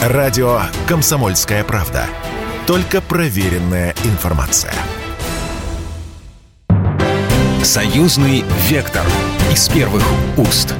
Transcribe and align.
Радио 0.00 0.62
«Комсомольская 0.88 1.62
правда». 1.62 2.06
Только 2.66 3.02
проверенная 3.02 3.94
информация. 4.04 4.72
Союзный 7.62 8.42
вектор 8.70 9.04
из 9.52 9.68
первых 9.68 10.02
уст. 10.38 10.74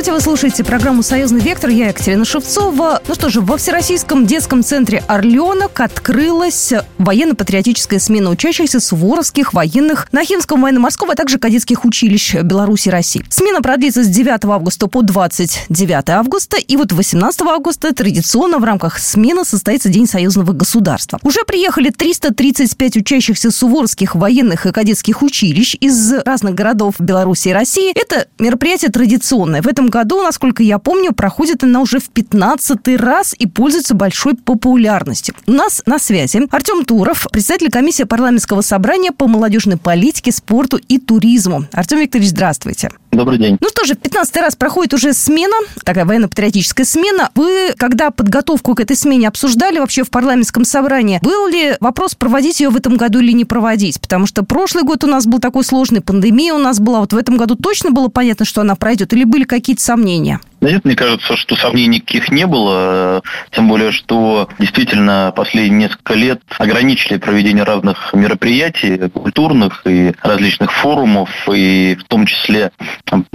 Здравствуйте, 0.00 0.18
вы 0.18 0.24
слушаете 0.24 0.64
программу 0.64 1.02
«Союзный 1.02 1.40
вектор». 1.40 1.68
Я 1.68 1.88
Екатерина 1.88 2.24
Шевцова. 2.24 3.02
Ну 3.06 3.14
что 3.14 3.28
же, 3.28 3.42
во 3.42 3.58
Всероссийском 3.58 4.24
детском 4.24 4.64
центре 4.64 5.04
«Орленок» 5.06 5.78
открылась 5.78 6.72
военно-патриотическая 6.96 7.98
смена 7.98 8.30
учащихся 8.30 8.80
суворовских 8.80 9.52
военных 9.52 10.10
Нахимского 10.10 10.56
военно-морского, 10.56 11.12
а 11.12 11.16
также 11.16 11.38
кадетских 11.38 11.84
училищ 11.84 12.36
Беларуси 12.36 12.88
и 12.88 12.90
России. 12.90 13.22
Смена 13.28 13.60
продлится 13.60 14.02
с 14.02 14.06
9 14.06 14.42
августа 14.46 14.86
по 14.86 15.02
29 15.02 16.08
августа. 16.08 16.56
И 16.56 16.78
вот 16.78 16.92
18 16.92 17.42
августа 17.42 17.94
традиционно 17.94 18.58
в 18.58 18.64
рамках 18.64 18.98
смены 18.98 19.44
состоится 19.44 19.90
День 19.90 20.06
союзного 20.06 20.52
государства. 20.52 21.18
Уже 21.22 21.44
приехали 21.44 21.90
335 21.90 22.96
учащихся 22.96 23.50
суворовских 23.50 24.14
военных 24.14 24.64
и 24.64 24.72
кадетских 24.72 25.20
училищ 25.20 25.76
из 25.78 26.10
разных 26.24 26.54
городов 26.54 26.94
Беларуси 26.98 27.48
и 27.48 27.52
России. 27.52 27.92
Это 27.94 28.28
мероприятие 28.38 28.90
традиционное 28.90 29.60
в 29.60 29.66
этом 29.66 29.89
году, 29.90 30.22
насколько 30.22 30.62
я 30.62 30.78
помню, 30.78 31.12
проходит 31.12 31.64
она 31.64 31.80
уже 31.80 31.98
в 31.98 32.08
15 32.08 32.96
раз 32.98 33.34
и 33.38 33.46
пользуется 33.46 33.94
большой 33.94 34.34
популярностью. 34.34 35.34
У 35.46 35.52
нас 35.52 35.82
на 35.86 35.98
связи 35.98 36.46
Артем 36.50 36.84
Туров, 36.84 37.26
председатель 37.30 37.70
комиссии 37.70 38.04
парламентского 38.04 38.62
собрания 38.62 39.12
по 39.12 39.26
молодежной 39.26 39.76
политике, 39.76 40.32
спорту 40.32 40.78
и 40.78 40.98
туризму. 40.98 41.66
Артем 41.72 41.98
Викторович, 41.98 42.30
здравствуйте. 42.30 42.90
Добрый 43.12 43.38
день. 43.38 43.58
Ну 43.60 43.68
что 43.68 43.84
же, 43.84 43.94
в 43.94 43.98
15 43.98 44.36
раз 44.36 44.54
проходит 44.54 44.94
уже 44.94 45.12
смена, 45.12 45.56
такая 45.84 46.04
военно-патриотическая 46.04 46.86
смена. 46.86 47.30
Вы, 47.34 47.72
когда 47.76 48.10
подготовку 48.10 48.74
к 48.74 48.80
этой 48.80 48.96
смене 48.96 49.26
обсуждали 49.26 49.80
вообще 49.80 50.04
в 50.04 50.10
парламентском 50.10 50.64
собрании, 50.64 51.18
был 51.22 51.48
ли 51.48 51.76
вопрос 51.80 52.14
проводить 52.14 52.60
ее 52.60 52.70
в 52.70 52.76
этом 52.76 52.96
году 52.96 53.18
или 53.18 53.32
не 53.32 53.44
проводить? 53.44 54.00
Потому 54.00 54.26
что 54.26 54.44
прошлый 54.44 54.84
год 54.84 55.02
у 55.02 55.08
нас 55.08 55.26
был 55.26 55.40
такой 55.40 55.64
сложный, 55.64 56.00
пандемия 56.00 56.54
у 56.54 56.58
нас 56.58 56.78
была. 56.78 57.00
Вот 57.00 57.12
в 57.12 57.16
этом 57.16 57.36
году 57.36 57.56
точно 57.56 57.90
было 57.90 58.08
понятно, 58.08 58.44
что 58.44 58.60
она 58.60 58.76
пройдет? 58.76 59.12
Или 59.12 59.24
были 59.24 59.42
какие-то 59.42 59.79
сомнения? 59.80 60.40
Нет, 60.60 60.84
мне 60.84 60.94
кажется, 60.94 61.36
что 61.36 61.56
сомнений 61.56 61.96
никаких 61.96 62.30
не 62.30 62.46
было, 62.46 63.22
тем 63.50 63.68
более, 63.68 63.92
что 63.92 64.48
действительно 64.58 65.32
последние 65.34 65.88
несколько 65.88 66.14
лет 66.14 66.42
ограничили 66.58 67.16
проведение 67.16 67.64
разных 67.64 68.12
мероприятий, 68.12 69.08
культурных 69.08 69.82
и 69.86 70.12
различных 70.22 70.72
форумов, 70.72 71.30
и 71.50 71.96
в 71.98 72.04
том 72.04 72.26
числе 72.26 72.72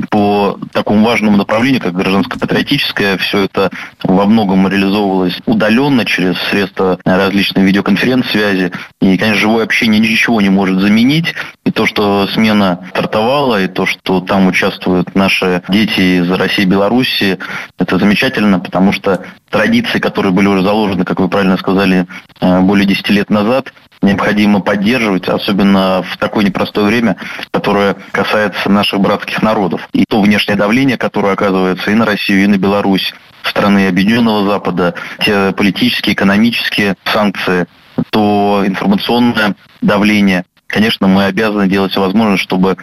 по 0.10 0.60
такому 0.72 1.06
важному 1.06 1.38
направлению, 1.38 1.82
как 1.82 1.94
гражданско-патриотическое, 1.96 3.18
все 3.18 3.46
это 3.46 3.72
во 4.04 4.26
многом 4.26 4.68
реализовывалось 4.68 5.40
удаленно 5.46 6.06
через 6.06 6.38
средства 6.50 7.00
различной 7.04 7.64
видеоконференц-связи. 7.64 8.72
И, 9.02 9.18
конечно, 9.18 9.42
живое 9.42 9.64
общение 9.64 10.00
ничего 10.00 10.42
не 10.42 10.50
может 10.50 10.80
заменить. 10.80 11.34
И 11.66 11.72
то, 11.72 11.86
что 11.86 12.28
смена 12.28 12.88
стартовала, 12.92 13.64
и 13.64 13.68
то, 13.68 13.86
что 13.86 14.22
там 14.22 14.48
участвуют 14.48 15.16
наши 15.16 15.64
дети 15.70 16.22
из 16.22 16.32
России 16.32 16.64
и 16.64 16.68
Беларуси, 16.68 17.15
это 17.22 17.98
замечательно, 17.98 18.60
потому 18.60 18.92
что 18.92 19.24
традиции, 19.50 20.00
которые 20.00 20.32
были 20.32 20.48
уже 20.48 20.62
заложены, 20.62 21.06
как 21.06 21.20
вы 21.20 21.30
правильно 21.30 21.58
сказали, 21.58 22.08
э, 22.42 22.60
более 22.62 22.86
10 22.86 23.10
лет 23.10 23.30
назад, 23.30 23.74
необходимо 24.02 24.62
поддерживать, 24.62 25.28
особенно 25.28 26.04
в 26.04 26.18
такое 26.18 26.46
непростое 26.46 26.88
время, 26.88 27.18
которое 27.52 27.96
касается 28.12 28.70
наших 28.70 29.00
братских 29.00 29.42
народов. 29.42 29.88
И 29.94 30.06
то 30.08 30.22
внешнее 30.22 30.56
давление, 30.56 30.98
которое 30.98 31.34
оказывается 31.34 31.92
и 31.92 31.96
на 31.96 32.06
Россию, 32.06 32.44
и 32.44 32.48
на 32.48 32.58
Беларусь, 32.58 33.14
страны 33.44 33.88
Объединенного 33.88 34.46
Запада, 34.50 34.96
те 35.20 35.52
политические, 35.54 36.14
экономические 36.14 36.96
санкции, 37.06 37.68
то 38.10 38.64
информационное 38.66 39.56
давление. 39.82 40.46
Конечно, 40.68 41.08
мы 41.08 41.26
обязаны 41.26 41.68
делать 41.68 41.92
все 41.92 42.02
возможное, 42.02 42.38
чтобы 42.38 42.78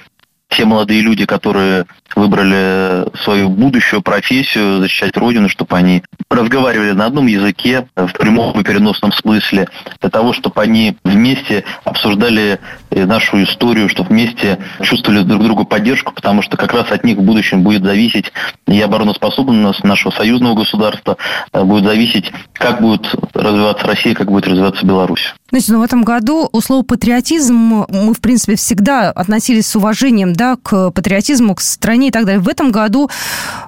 те 0.52 0.64
молодые 0.64 1.00
люди, 1.00 1.24
которые 1.24 1.86
выбрали 2.14 3.06
свою 3.22 3.48
будущую 3.48 4.02
профессию, 4.02 4.80
защищать 4.80 5.16
Родину, 5.16 5.48
чтобы 5.48 5.76
они 5.76 6.02
разговаривали 6.30 6.92
на 6.92 7.06
одном 7.06 7.26
языке, 7.26 7.88
в 7.96 8.12
прямом 8.12 8.60
и 8.60 8.64
переносном 8.64 9.12
смысле, 9.12 9.68
для 10.00 10.10
того, 10.10 10.32
чтобы 10.32 10.60
они 10.60 10.96
вместе 11.04 11.64
обсуждали 11.84 12.60
э, 12.91 13.06
нашу 13.06 13.42
историю, 13.42 13.88
чтобы 13.88 14.10
вместе 14.10 14.58
чувствовали 14.82 15.22
друг 15.22 15.42
другу 15.42 15.64
поддержку, 15.64 16.12
потому 16.12 16.42
что 16.42 16.56
как 16.56 16.72
раз 16.72 16.91
от 16.91 17.04
них 17.04 17.18
в 17.18 17.22
будущем 17.22 17.62
будет 17.62 17.84
зависеть 17.84 18.32
и 18.66 18.80
обороноспособность 18.80 19.84
нашего 19.84 20.12
союзного 20.12 20.54
государства, 20.54 21.16
э, 21.52 21.62
будет 21.62 21.84
зависеть, 21.84 22.30
как 22.52 22.80
будет 22.80 23.14
развиваться 23.32 23.86
Россия, 23.86 24.14
как 24.14 24.30
будет 24.30 24.46
развиваться 24.46 24.84
Беларусь. 24.84 25.34
Знаете, 25.52 25.72
ну 25.74 25.80
в 25.80 25.82
этом 25.82 26.02
году 26.02 26.48
у 26.50 26.60
слова 26.62 26.82
патриотизм 26.82 27.54
мы, 27.54 28.14
в 28.14 28.20
принципе, 28.22 28.56
всегда 28.56 29.10
относились 29.10 29.66
с 29.66 29.76
уважением 29.76 30.32
да, 30.32 30.56
к 30.56 30.90
патриотизму, 30.92 31.54
к 31.54 31.60
стране 31.60 32.08
и 32.08 32.10
так 32.10 32.24
далее. 32.24 32.40
В 32.40 32.48
этом 32.48 32.72
году 32.72 33.10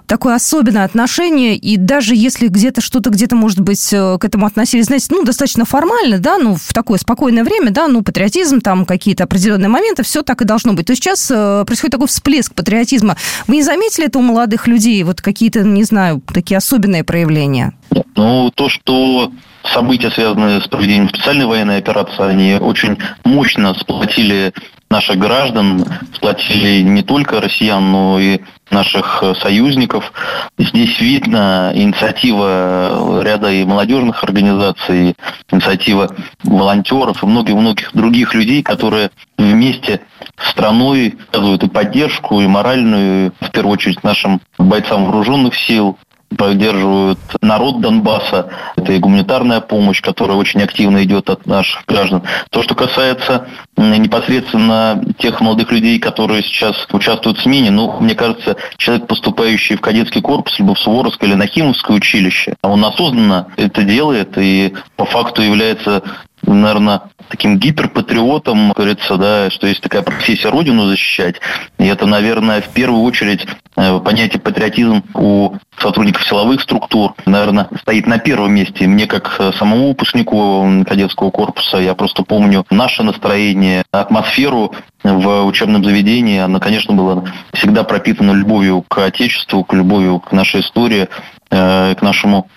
такое 0.06 0.34
особенное 0.34 0.87
отношение, 0.87 1.56
и 1.56 1.77
даже 1.77 2.15
если 2.15 2.49
где-то 2.49 2.81
что-то 2.81 3.11
где-то, 3.11 3.37
может 3.37 3.61
быть, 3.61 3.93
э, 3.93 4.17
к 4.19 4.25
этому 4.25 4.47
относились, 4.47 4.87
знаете, 4.87 5.09
ну, 5.11 5.25
достаточно 5.25 5.67
формально, 5.67 6.21
да, 6.21 6.39
ну, 6.39 6.56
в 6.56 6.73
такое 6.73 6.99
спокойное 6.99 7.44
время, 7.44 7.71
да, 7.71 7.87
ну, 7.87 8.00
патриотизм, 8.00 8.62
там, 8.62 8.87
какие-то 8.87 9.25
определенные 9.25 9.69
моменты, 9.69 10.05
все 10.05 10.23
так 10.23 10.41
и 10.41 10.47
должно 10.47 10.73
быть. 10.73 10.87
То 10.87 10.94
сейчас 10.94 11.31
э, 11.31 11.65
происходит 11.67 11.93
такой 11.93 12.09
всплеск 12.09 12.55
патриотизма. 12.55 13.19
Вы 13.47 13.56
не 13.56 13.62
заметили 13.62 14.06
это 14.06 14.19
у 14.19 14.23
молодых 14.23 14.67
людей, 14.67 15.03
вот 15.03 15.21
какие-то, 15.21 15.61
не 15.61 15.84
знаю, 15.84 16.23
такие 16.33 16.56
особенные 16.56 17.05
проявления? 17.05 17.75
Ну, 18.17 18.50
то, 18.55 18.71
что 18.71 19.31
события, 19.73 20.11
связанные 20.11 20.61
с 20.61 20.69
проведением 20.69 21.09
специальной 21.09 21.47
военной 21.47 21.79
операции, 21.79 22.23
они 22.23 22.55
очень 22.55 22.99
мощно 23.25 23.75
сплотили 23.75 24.53
наших 24.91 25.19
граждан, 25.19 25.85
сплотили 26.15 26.81
не 26.83 27.03
только 27.03 27.41
россиян, 27.41 27.91
но 27.91 28.21
и 28.21 28.41
наших 28.71 29.25
союзников. 29.41 30.13
Здесь 30.57 31.01
видно 31.01 31.73
инициатива 31.75 33.21
ряда 33.23 33.51
и 33.51 33.65
молодежных 33.65 34.23
организаций, 34.23 35.17
инициатива 35.51 36.15
волонтеров 36.45 37.23
и 37.23 37.27
многих-многих 37.27 37.91
других 37.93 38.35
людей, 38.35 38.63
которые 38.63 39.11
вместе 39.37 40.01
с 40.39 40.51
страной 40.51 41.17
оказывают 41.29 41.65
и 41.65 41.69
поддержку, 41.69 42.41
и 42.41 42.47
моральную, 42.47 43.33
в 43.41 43.51
первую 43.51 43.73
очередь 43.75 44.05
нашим 44.05 44.41
бойцам 44.59 45.07
вооруженных 45.07 45.57
сил, 45.57 45.99
поддерживают 46.37 47.19
народ 47.41 47.81
Донбасса. 47.81 48.50
Это 48.77 48.93
и 48.93 48.99
гуманитарная 48.99 49.61
помощь, 49.61 50.00
которая 50.00 50.37
очень 50.37 50.62
активно 50.62 51.03
идет 51.05 51.31
от 51.31 51.47
наших 51.47 51.84
граждан. 51.87 52.22
То, 52.50 52.62
что 52.62 52.75
касается 52.75 53.49
непосредственно 53.77 55.05
тех 55.19 55.41
молодых 55.41 55.73
людей, 55.73 55.99
которые 55.99 56.43
сейчас 56.43 56.87
участвуют 56.93 57.39
в 57.39 57.43
смене, 57.43 57.71
ну, 57.71 57.99
мне 58.00 58.15
кажется, 58.15 58.56
человек, 58.77 59.06
поступающий 59.06 59.77
в 59.77 59.81
кадетский 59.81 60.21
корпус, 60.21 60.59
либо 60.59 60.75
в 60.75 60.78
Суворовское 60.78 61.28
или 61.28 61.37
Нахимовское 61.37 61.97
училище, 61.97 62.55
он 62.62 62.84
осознанно 62.84 63.49
это 63.56 63.83
делает 63.83 64.37
и 64.37 64.75
по 64.97 65.05
факту 65.05 65.43
является 65.43 66.03
наверное, 66.47 67.03
таким 67.28 67.59
гиперпатриотом, 67.59 68.72
говорится, 68.72 69.16
да, 69.16 69.50
что 69.50 69.66
есть 69.66 69.81
такая 69.81 70.03
профессия 70.03 70.49
Родину 70.49 70.87
защищать. 70.87 71.37
И 71.78 71.87
это, 71.87 72.06
наверное, 72.06 72.60
в 72.60 72.69
первую 72.69 73.03
очередь 73.03 73.47
э, 73.77 74.00
понятие 74.00 74.41
патриотизм 74.41 75.03
у 75.15 75.55
сотрудников 75.78 76.27
силовых 76.27 76.60
структур, 76.60 77.15
наверное, 77.27 77.69
стоит 77.81 78.06
на 78.06 78.19
первом 78.19 78.55
месте. 78.55 78.87
Мне, 78.87 79.06
как 79.06 79.37
э, 79.38 79.53
самому 79.59 79.88
выпускнику 79.88 80.84
кадетского 80.87 81.31
корпуса, 81.31 81.78
я 81.78 81.94
просто 81.94 82.22
помню 82.22 82.65
наше 82.71 83.03
настроение, 83.03 83.84
атмосферу 83.91 84.75
в 85.03 85.44
учебном 85.44 85.84
заведении. 85.84 86.38
Она, 86.38 86.61
конечно, 86.61 86.94
была 86.94 87.25
всегда 87.53 87.84
пропитана 87.84 88.32
любовью 88.32 88.82
к 88.82 88.99
Отечеству, 88.99 89.65
к 89.65 89.75
любовью 89.75 90.21
к 90.21 90.32
нашей 90.32 90.61
истории, 90.61 91.08
э, 91.50 91.94
к 91.94 92.02
нашему 92.02 92.49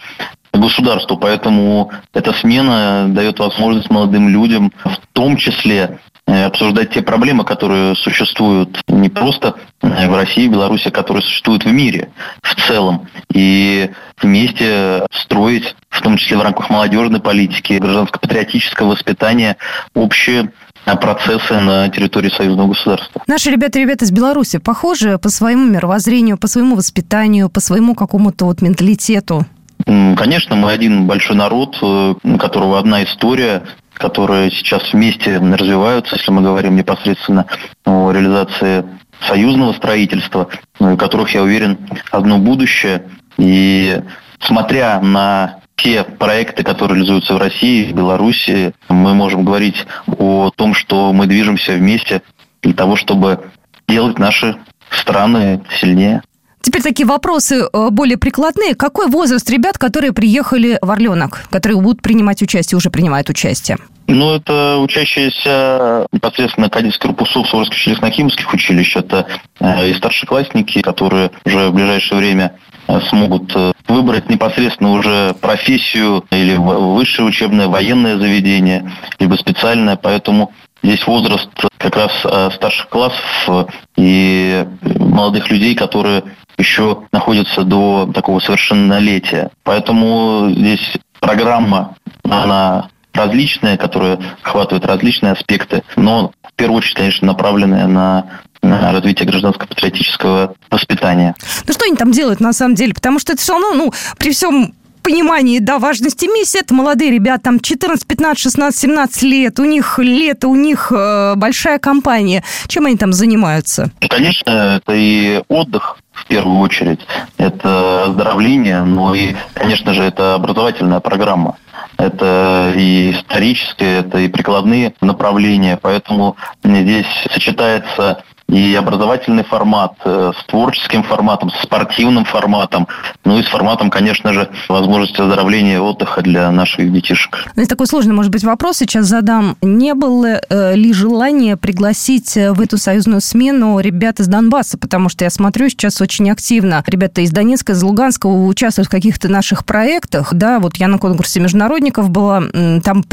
государству. 0.53 1.17
Поэтому 1.17 1.91
эта 2.13 2.33
смена 2.33 3.07
дает 3.09 3.39
возможность 3.39 3.89
молодым 3.89 4.29
людям 4.29 4.71
в 4.83 4.97
том 5.13 5.37
числе 5.37 5.99
э, 6.25 6.45
обсуждать 6.45 6.91
те 6.91 7.01
проблемы, 7.01 7.43
которые 7.43 7.95
существуют 7.95 8.81
не 8.87 9.09
просто 9.09 9.55
в 9.81 10.15
России, 10.15 10.47
Беларуси, 10.47 10.87
а 10.87 10.91
которые 10.91 11.23
существуют 11.23 11.65
в 11.65 11.71
мире 11.71 12.09
в 12.41 12.55
целом. 12.67 13.07
И 13.33 13.89
вместе 14.21 15.05
строить, 15.11 15.75
в 15.89 16.01
том 16.01 16.17
числе 16.17 16.37
в 16.37 16.41
рамках 16.41 16.69
молодежной 16.69 17.19
политики, 17.19 17.73
гражданско-патриотического 17.73 18.91
воспитания, 18.91 19.57
общие 19.93 20.51
процессы 20.95 21.59
на 21.59 21.89
территории 21.89 22.29
союзного 22.29 22.69
государства. 22.69 23.21
Наши 23.27 23.51
ребята 23.51 23.79
ребята 23.79 24.05
из 24.05 24.11
Беларуси 24.11 24.57
похожи 24.57 25.17
по 25.17 25.29
своему 25.29 25.65
мировоззрению, 25.65 26.37
по 26.37 26.47
своему 26.47 26.75
воспитанию, 26.75 27.49
по 27.49 27.59
своему 27.59 27.93
какому-то 27.93 28.45
вот 28.45 28.61
менталитету? 28.61 29.45
Конечно, 29.85 30.55
мы 30.55 30.71
один 30.71 31.05
большой 31.05 31.35
народ, 31.35 31.77
э, 31.81 32.15
у 32.23 32.37
которого 32.37 32.79
одна 32.79 33.03
история, 33.03 33.63
которые 33.93 34.51
сейчас 34.51 34.93
вместе 34.93 35.37
развиваются, 35.37 36.15
если 36.15 36.31
мы 36.31 36.41
говорим 36.41 36.75
непосредственно 36.75 37.45
о 37.85 38.11
реализации 38.11 38.85
союзного 39.27 39.73
строительства, 39.73 40.49
у 40.79 40.97
которых, 40.97 41.33
я 41.33 41.43
уверен, 41.43 41.77
одно 42.11 42.37
будущее. 42.37 43.03
И 43.37 44.01
смотря 44.39 44.99
на 44.99 45.59
те 45.75 46.03
проекты, 46.03 46.63
которые 46.63 46.97
реализуются 46.97 47.35
в 47.35 47.37
России, 47.37 47.91
в 47.91 47.95
Беларуси, 47.95 48.73
мы 48.89 49.13
можем 49.13 49.45
говорить 49.45 49.85
о 50.07 50.51
том, 50.55 50.73
что 50.73 51.13
мы 51.13 51.27
движемся 51.27 51.73
вместе 51.73 52.21
для 52.61 52.73
того, 52.73 52.95
чтобы 52.95 53.51
делать 53.87 54.19
наши 54.19 54.57
страны 54.89 55.61
сильнее. 55.79 56.21
Теперь 56.67 56.81
такие 56.81 57.07
вопросы 57.07 57.61
э, 57.61 57.89
более 57.91 58.17
прикладные. 58.17 58.75
Какой 58.75 59.07
возраст 59.07 59.49
ребят, 59.49 59.77
которые 59.77 60.11
приехали 60.11 60.77
в 60.81 60.91
Орленок, 60.91 61.47
которые 61.49 61.79
будут 61.79 62.01
принимать 62.01 62.41
участие, 62.41 62.75
уже 62.75 62.89
принимают 62.89 63.29
участие? 63.29 63.77
Ну, 64.07 64.33
это 64.35 64.77
учащиеся 64.77 66.07
непосредственно 66.11 66.69
кадетских 66.69 67.03
корпусов 67.03 67.47
Суворовских 67.47 67.77
училищно-химических 67.77 68.53
училищ. 68.53 68.97
Это 68.97 69.27
э, 69.61 69.91
и 69.91 69.93
старшеклассники, 69.93 70.81
которые 70.81 71.31
уже 71.45 71.69
в 71.69 71.73
ближайшее 71.73 72.17
время 72.17 72.57
э, 72.89 72.99
смогут 73.07 73.55
выбрать 73.87 74.29
непосредственно 74.29 74.91
уже 74.91 75.35
профессию 75.39 76.25
или 76.31 76.57
высшее 76.57 77.29
учебное 77.29 77.69
военное 77.69 78.17
заведение, 78.17 78.91
либо 79.19 79.35
специальное. 79.35 79.95
Поэтому 79.95 80.51
здесь 80.83 81.07
возраст 81.07 81.47
как 81.77 81.95
раз 81.95 82.11
старших 82.55 82.89
классов 82.89 83.69
и 83.95 84.67
молодых 84.83 85.49
людей, 85.49 85.73
которые 85.73 86.23
еще 86.57 87.03
находится 87.11 87.63
до 87.63 88.09
такого 88.13 88.39
совершеннолетия. 88.39 89.51
Поэтому 89.63 90.49
здесь 90.49 90.93
программа, 91.19 91.95
она 92.23 92.89
различная, 93.13 93.77
которая 93.77 94.19
охватывает 94.43 94.85
различные 94.85 95.33
аспекты, 95.33 95.83
но 95.95 96.31
в 96.43 96.53
первую 96.55 96.77
очередь, 96.77 96.95
конечно, 96.95 97.27
направленная 97.27 97.87
на 97.87 98.25
на 98.63 98.91
развитие 98.91 99.27
гражданско-патриотического 99.27 100.55
воспитания. 100.69 101.35
Ну 101.67 101.73
что 101.73 101.85
они 101.85 101.95
там 101.95 102.11
делают 102.11 102.39
на 102.39 102.53
самом 102.53 102.75
деле? 102.75 102.93
Потому 102.93 103.19
что 103.19 103.33
это 103.33 103.41
все 103.41 103.53
равно, 103.53 103.73
ну, 103.73 103.93
при 104.17 104.31
всем 104.31 104.73
понимании, 105.07 105.59
да, 105.59 105.79
важности 105.79 106.25
миссии, 106.25 106.59
это 106.59 106.73
молодые 106.73 107.11
ребята, 107.11 107.43
там 107.43 107.61
14, 107.61 108.05
15, 108.05 108.37
16, 108.37 108.77
17 108.81 109.23
лет, 109.23 109.57
у 109.57 109.63
них 109.63 109.99
лето, 109.99 110.49
у 110.49 110.55
них 110.55 110.91
э, 110.93 111.35
большая 111.37 111.79
компания. 111.79 112.43
Чем 112.67 112.87
они 112.87 112.97
там 112.97 113.13
занимаются? 113.13 113.89
Конечно, 114.09 114.81
это 114.81 114.93
и 114.93 115.41
отдых, 115.47 115.97
в 116.11 116.25
первую 116.27 116.59
очередь. 116.59 116.99
Это 117.37 118.03
оздоровление, 118.03 118.83
но 118.83 119.15
и, 119.15 119.33
конечно 119.53 119.93
же, 119.93 120.03
это 120.03 120.35
образовательная 120.35 120.99
программа. 120.99 121.57
Это 121.97 122.73
и 122.75 123.11
исторические, 123.11 123.99
это 123.99 124.17
и 124.17 124.27
прикладные 124.27 124.93
направления. 124.99 125.79
Поэтому 125.81 126.35
здесь 126.63 127.07
сочетается 127.31 128.23
и 128.47 128.75
образовательный 128.75 129.43
формат 129.43 129.93
э, 130.05 130.31
с 130.37 130.45
творческим 130.45 131.03
форматом, 131.03 131.51
с 131.51 131.63
спортивным 131.63 132.23
форматом, 132.23 132.87
ну 133.25 133.37
и 133.37 133.43
с 133.43 133.47
форматом, 133.47 133.89
конечно 133.89 134.31
же, 134.31 134.49
возможности 134.69 135.19
оздоровления 135.19 135.75
и 135.75 135.79
отдыха 135.79 136.21
для 136.21 136.49
наших 136.51 136.91
детишек. 136.93 137.45
Ну, 137.55 137.61
это 137.61 137.69
такой 137.71 137.87
сложный, 137.87 138.13
может 138.13 138.31
быть, 138.31 138.45
вопрос 138.45 138.77
сейчас 138.77 139.05
задам. 139.05 139.57
Не 139.61 139.93
было 139.93 140.39
э, 140.49 140.75
ли 140.75 140.93
желания 140.93 141.57
пригласить 141.57 142.37
э, 142.37 142.53
в 142.53 142.61
эту 142.61 142.77
союзную 142.77 143.19
смену 143.19 143.79
ребят 143.79 144.21
из 144.21 144.27
Донбасса? 144.27 144.77
Потому 144.77 145.09
что 145.09 145.25
я 145.25 145.29
смотрю 145.29 145.67
сейчас 145.67 145.99
очень 145.99 146.31
активно. 146.31 146.83
Ребята 146.87 147.21
из 147.21 147.31
Донецка, 147.31 147.73
из 147.73 147.83
Луганска 147.83 148.27
участвуют 148.27 148.87
в 148.87 148.91
каких-то 148.91 149.27
наших 149.27 149.65
проектах. 149.65 150.33
Да, 150.33 150.59
вот 150.59 150.77
я 150.77 150.87
на 150.87 150.99
конкурсе 150.99 151.41
международников 151.41 152.09
была, 152.09 152.43
там 152.81 153.03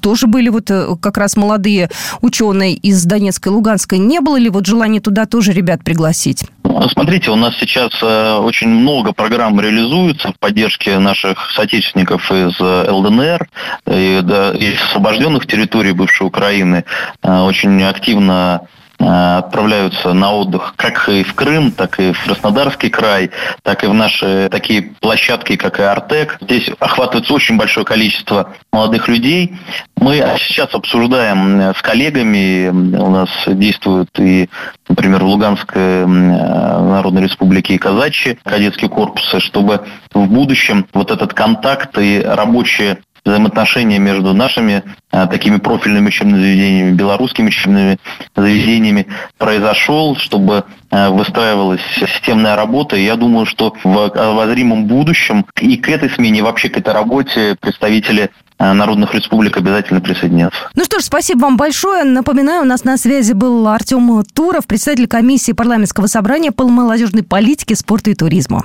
тоже 0.00 0.28
были 0.28 0.50
вот 0.50 0.70
как 1.00 1.16
раз 1.16 1.36
молодые 1.36 1.90
ученые 2.20 2.74
из 2.74 3.04
Донецка 3.04 3.48
и 3.48 3.52
Луганска. 3.52 3.96
Не 3.96 4.20
было 4.20 4.36
ли 4.36 4.48
вот 4.48 4.67
желание 4.68 5.00
туда 5.00 5.26
тоже 5.26 5.52
ребят 5.52 5.82
пригласить? 5.82 6.44
Смотрите, 6.92 7.30
у 7.30 7.36
нас 7.36 7.54
сейчас 7.58 7.90
э, 8.02 8.34
очень 8.34 8.68
много 8.68 9.12
программ 9.12 9.58
реализуется 9.60 10.32
в 10.32 10.38
поддержке 10.38 10.98
наших 10.98 11.50
соотечественников 11.50 12.30
из 12.30 12.54
э, 12.60 12.90
ЛДНР 12.90 13.48
и, 13.86 14.18
из 14.20 14.80
освобожденных 14.82 15.46
территорий 15.46 15.92
бывшей 15.92 16.26
Украины. 16.26 16.84
Э, 17.22 17.40
очень 17.40 17.82
активно 17.82 18.62
отправляются 18.98 20.12
на 20.12 20.32
отдых 20.32 20.74
как 20.76 21.08
и 21.08 21.22
в 21.22 21.34
Крым, 21.34 21.70
так 21.70 21.98
и 22.00 22.12
в 22.12 22.24
Краснодарский 22.24 22.90
край, 22.90 23.30
так 23.62 23.84
и 23.84 23.86
в 23.86 23.94
наши 23.94 24.48
такие 24.50 24.94
площадки, 25.00 25.56
как 25.56 25.78
и 25.78 25.82
Артек. 25.82 26.38
Здесь 26.40 26.70
охватывается 26.78 27.32
очень 27.32 27.56
большое 27.56 27.86
количество 27.86 28.54
молодых 28.72 29.08
людей. 29.08 29.56
Мы 29.96 30.16
сейчас 30.38 30.74
обсуждаем 30.74 31.72
с 31.76 31.82
коллегами, 31.82 32.68
у 32.68 33.10
нас 33.10 33.28
действуют 33.46 34.10
и, 34.18 34.48
например, 34.88 35.22
в 35.22 35.26
Луганской 35.26 35.82
э, 35.82 36.06
Народной 36.06 37.22
Республике 37.22 37.74
и 37.74 37.78
казачьи 37.78 38.38
кадетские 38.44 38.90
корпусы, 38.90 39.40
чтобы 39.40 39.86
в 40.12 40.26
будущем 40.26 40.86
вот 40.92 41.10
этот 41.10 41.34
контакт 41.34 41.98
и 41.98 42.20
рабочие 42.20 42.98
взаимоотношения 43.28 43.98
между 43.98 44.34
нашими 44.34 44.82
а, 45.10 45.26
такими 45.26 45.58
профильными 45.58 46.08
учебными 46.08 46.40
заведениями, 46.40 46.92
белорусскими 46.92 47.48
учебными 47.48 47.98
заведениями 48.34 49.06
произошел, 49.36 50.16
чтобы 50.16 50.64
а, 50.90 51.10
выстраивалась 51.10 51.80
системная 51.96 52.56
работа. 52.56 52.96
И 52.96 53.04
я 53.04 53.16
думаю, 53.16 53.46
что 53.46 53.74
в 53.84 54.04
обозримом 54.04 54.86
будущем 54.86 55.46
и 55.60 55.76
к 55.76 55.88
этой 55.88 56.10
смене, 56.10 56.40
и 56.40 56.42
вообще 56.42 56.68
к 56.68 56.78
этой 56.78 56.92
работе 56.92 57.56
представители 57.60 58.30
а, 58.58 58.74
народных 58.74 59.14
республик 59.14 59.56
обязательно 59.56 60.00
присоединятся. 60.00 60.58
Ну 60.74 60.84
что 60.84 60.98
ж, 60.98 61.04
спасибо 61.04 61.40
вам 61.40 61.56
большое. 61.56 62.04
Напоминаю, 62.04 62.62
у 62.62 62.66
нас 62.66 62.84
на 62.84 62.96
связи 62.96 63.32
был 63.32 63.68
Артем 63.68 64.24
Туров, 64.34 64.66
председатель 64.66 65.06
комиссии 65.06 65.52
парламентского 65.52 66.06
собрания 66.06 66.50
по 66.50 66.66
молодежной 66.66 67.22
политике, 67.22 67.76
спорту 67.76 68.10
и 68.10 68.14
туризму. 68.14 68.64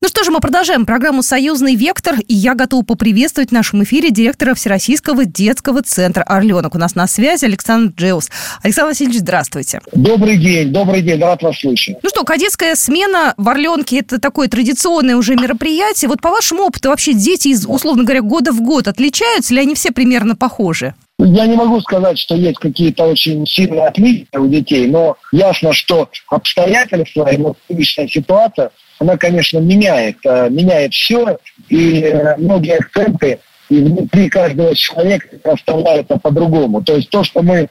Ну 0.00 0.06
что 0.06 0.22
же, 0.22 0.30
мы 0.30 0.38
продолжаем 0.38 0.86
программу 0.86 1.24
«Союзный 1.24 1.74
вектор», 1.74 2.20
и 2.20 2.32
я 2.32 2.54
готова 2.54 2.84
поприветствовать 2.84 3.50
в 3.50 3.52
нашем 3.52 3.82
эфире 3.82 4.12
директора 4.12 4.54
Всероссийского 4.54 5.24
детского 5.24 5.82
центра 5.82 6.22
«Орленок». 6.22 6.76
У 6.76 6.78
нас 6.78 6.94
на 6.94 7.08
связи 7.08 7.46
Александр 7.46 7.92
Джеус. 7.96 8.30
Александр 8.62 8.90
Васильевич, 8.90 9.18
здравствуйте. 9.18 9.80
Добрый 9.92 10.36
день, 10.36 10.70
добрый 10.70 11.02
день, 11.02 11.20
рад 11.20 11.42
вас 11.42 11.58
слышать. 11.58 11.96
Ну 12.00 12.10
что, 12.10 12.22
кадетская 12.22 12.76
смена 12.76 13.34
в 13.36 13.48
Орленке– 13.48 13.98
это 13.98 14.20
такое 14.20 14.46
традиционное 14.46 15.16
уже 15.16 15.34
мероприятие. 15.34 16.08
Вот 16.08 16.20
по 16.20 16.30
вашему 16.30 16.62
опыту 16.62 16.90
вообще 16.90 17.12
дети 17.12 17.48
из, 17.48 17.66
условно 17.66 18.04
говоря, 18.04 18.22
года 18.22 18.52
в 18.52 18.60
год 18.60 18.86
отличаются 18.86 19.52
или 19.52 19.62
они 19.62 19.74
все 19.74 19.90
примерно 19.90 20.36
похожи? 20.36 20.94
Я 21.18 21.46
не 21.46 21.56
могу 21.56 21.80
сказать, 21.80 22.20
что 22.20 22.36
есть 22.36 22.60
какие-то 22.60 23.02
очень 23.02 23.44
сильные 23.48 23.88
отличия 23.88 24.38
у 24.38 24.46
детей, 24.46 24.86
но 24.86 25.16
ясно, 25.32 25.72
что 25.72 26.08
обстоятельства 26.28 27.28
и 27.28 27.74
личная 27.74 28.06
ситуация– 28.06 28.70
она, 28.98 29.16
конечно, 29.16 29.58
меняет, 29.58 30.16
э, 30.24 30.48
меняет 30.50 30.92
все, 30.92 31.38
и 31.68 32.02
э, 32.02 32.36
многие 32.36 32.76
акценты 32.76 33.38
и 33.68 33.80
внутри 33.80 34.28
каждого 34.28 34.74
человека 34.74 35.28
расставляются 35.44 36.16
по-другому. 36.16 36.82
То 36.82 36.96
есть 36.96 37.10
то, 37.10 37.22
что 37.22 37.42
мы 37.42 37.68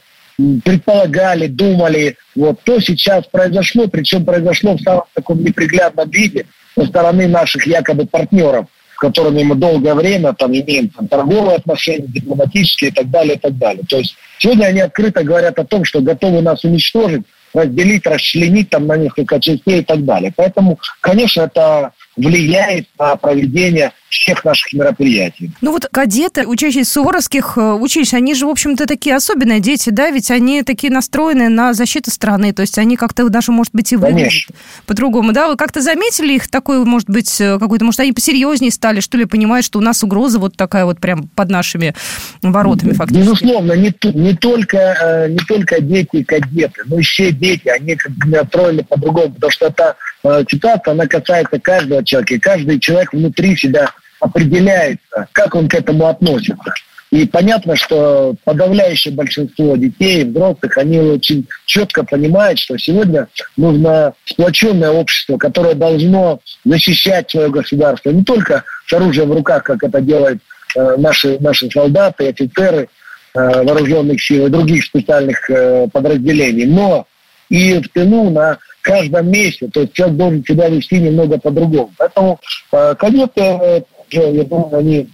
предполагали, 0.64 1.48
думали, 1.48 2.16
вот 2.36 2.62
то 2.64 2.80
сейчас 2.80 3.26
произошло, 3.26 3.88
причем 3.88 4.24
произошло 4.24 4.76
в 4.78 4.82
самом 4.82 5.06
таком 5.14 5.44
неприглядном 5.44 6.10
виде 6.12 6.46
со 6.78 6.86
стороны 6.86 7.28
наших 7.28 7.66
якобы 7.66 8.06
партнеров, 8.06 8.68
с 8.96 9.00
которыми 9.00 9.42
мы 9.42 9.56
долгое 9.56 9.96
время 9.96 10.34
там 10.34 10.52
имеем 10.52 10.90
там, 10.90 11.08
торговые 11.08 11.56
отношения, 11.56 12.06
дипломатические 12.08 12.92
и 12.92 12.94
так 12.94 13.10
далее, 13.10 13.36
и 13.36 13.40
так 13.40 13.58
далее. 13.58 13.84
То 13.90 13.98
есть 13.98 14.16
сегодня 14.38 14.66
они 14.66 14.82
открыто 14.82 15.24
говорят 15.24 15.58
о 15.58 15.66
том, 15.66 15.84
что 15.84 16.02
готовы 16.02 16.42
нас 16.42 16.64
уничтожить, 16.64 17.24
разделить, 17.54 18.06
расчленить 18.06 18.70
там 18.70 18.88
на 18.88 18.98
несколько 18.98 19.40
частей 19.40 19.82
и 19.82 19.84
так 19.84 20.04
далее. 20.06 20.34
Поэтому, 20.36 20.80
конечно, 21.02 21.42
это 21.42 21.94
влияет 22.18 22.88
на 23.00 23.16
проведение 23.16 23.94
всех 24.10 24.44
наших 24.46 24.74
мероприятий. 24.74 25.52
Ну 25.62 25.72
вот 25.72 25.88
кадеты, 25.92 26.48
учащиеся 26.48 26.92
суворовских 26.92 27.58
э, 27.58 27.74
училищ, 27.74 28.14
они 28.14 28.34
же, 28.36 28.48
в 28.48 28.50
общем-то, 28.50 28.86
такие 28.86 29.16
особенные 29.16 29.60
дети, 29.60 29.90
да, 29.90 30.10
ведь 30.10 30.32
они 30.32 30.64
такие 30.64 30.92
настроены 30.92 31.50
на 31.50 31.74
защиту 31.74 32.10
страны, 32.10 32.54
то 32.54 32.62
есть 32.62 32.78
они 32.78 32.96
как-то 32.96 33.28
даже, 33.30 33.52
может 33.52 33.74
быть, 33.74 33.92
и 33.92 33.98
выглядят 33.98 34.48
по-другому, 34.86 35.34
да? 35.34 35.50
Вы 35.50 35.58
как-то 35.58 35.82
заметили 35.82 36.34
их 36.34 36.48
такой, 36.48 36.84
может 36.86 37.10
быть, 37.10 37.40
э, 37.42 37.60
какой-то, 37.60 37.86
может, 37.86 38.00
они 38.00 38.14
посерьезнее 38.14 38.72
стали, 38.72 39.02
что 39.02 39.18
ли, 39.18 39.26
понимают, 39.26 39.66
что 39.66 39.80
у 39.80 39.82
нас 39.82 40.04
угроза 40.04 40.40
вот 40.40 40.56
такая 40.56 40.86
вот 40.86 41.00
прям 41.00 41.28
под 41.36 41.50
нашими 41.50 41.94
воротами 42.42 42.94
фактически? 42.94 43.24
Безусловно, 43.24 43.74
не, 43.74 43.94
не, 44.14 44.36
только, 44.36 44.78
э, 44.78 45.30
не 45.30 45.40
только 45.40 45.82
дети 45.82 46.18
и 46.18 46.24
кадеты, 46.24 46.82
но 46.86 47.00
и 47.00 47.04
все 47.04 47.32
дети, 47.32 47.68
они 47.68 47.96
как 47.96 48.14
бы 48.14 48.28
настроены 48.28 48.84
по-другому, 48.84 49.34
потому 49.34 49.52
что 49.52 49.68
это 49.68 49.96
ситуация, 50.24 50.92
она 50.92 51.08
касается 51.08 51.60
каждого 51.60 52.04
человека, 52.04 52.34
и 52.34 52.40
каждый 52.40 52.80
человек 52.80 53.14
внутри 53.14 53.56
себя 53.56 53.92
определяется, 54.20 55.28
как 55.32 55.56
он 55.56 55.70
к 55.70 55.74
этому 55.74 56.08
относится. 56.08 56.74
И 57.10 57.26
понятно, 57.26 57.76
что 57.76 58.36
подавляющее 58.44 59.14
большинство 59.14 59.78
детей, 59.78 60.26
взрослых, 60.26 60.78
они 60.78 61.00
очень 61.00 61.48
четко 61.66 62.04
понимают, 62.04 62.60
что 62.60 62.78
сегодня 62.78 63.28
нужно 63.56 64.14
сплоченное 64.26 64.90
общество, 64.90 65.38
которое 65.38 65.74
должно 65.74 66.42
защищать 66.66 67.32
свое 67.32 67.50
государство 67.50 68.10
не 68.10 68.24
только 68.24 68.64
с 68.86 68.94
оружием 68.94 69.30
в 69.30 69.36
руках, 69.36 69.64
как 69.64 69.84
это 69.84 70.02
делают 70.02 70.42
э, 70.76 70.96
наши, 70.98 71.38
наши 71.40 71.70
солдаты, 71.72 72.28
офицеры 72.28 72.90
э, 73.34 73.64
вооруженных 73.64 74.22
сил 74.22 74.48
и 74.48 74.52
других 74.52 74.84
специальных 74.84 75.50
э, 75.50 75.88
подразделений, 75.94 76.66
но 76.66 77.08
и 77.50 77.80
в 77.80 77.88
тылу 77.88 78.30
на 78.30 78.58
каждом 78.88 79.30
месте. 79.30 79.68
То 79.68 79.82
есть 79.82 79.94
человек 79.94 80.18
должен 80.18 80.46
себя 80.46 80.70
вести 80.70 81.00
немного 81.00 81.38
по-другому. 81.38 81.92
Поэтому 81.98 82.40
э, 82.72 82.96
кадеты, 82.96 83.42
э, 83.42 83.82
я 84.12 84.44
думаю, 84.46 84.78
они 84.78 85.10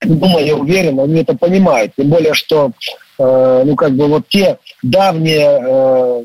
думаю, 0.00 0.46
я 0.46 0.56
уверен, 0.56 1.00
они 1.00 1.20
это 1.20 1.36
понимают. 1.36 1.92
Тем 1.96 2.08
более, 2.08 2.34
что 2.34 2.72
э, 3.18 3.62
ну, 3.66 3.76
как 3.76 3.92
бы 3.92 4.08
вот 4.08 4.28
те 4.28 4.58
давние 4.82 5.60
э, 5.60 6.24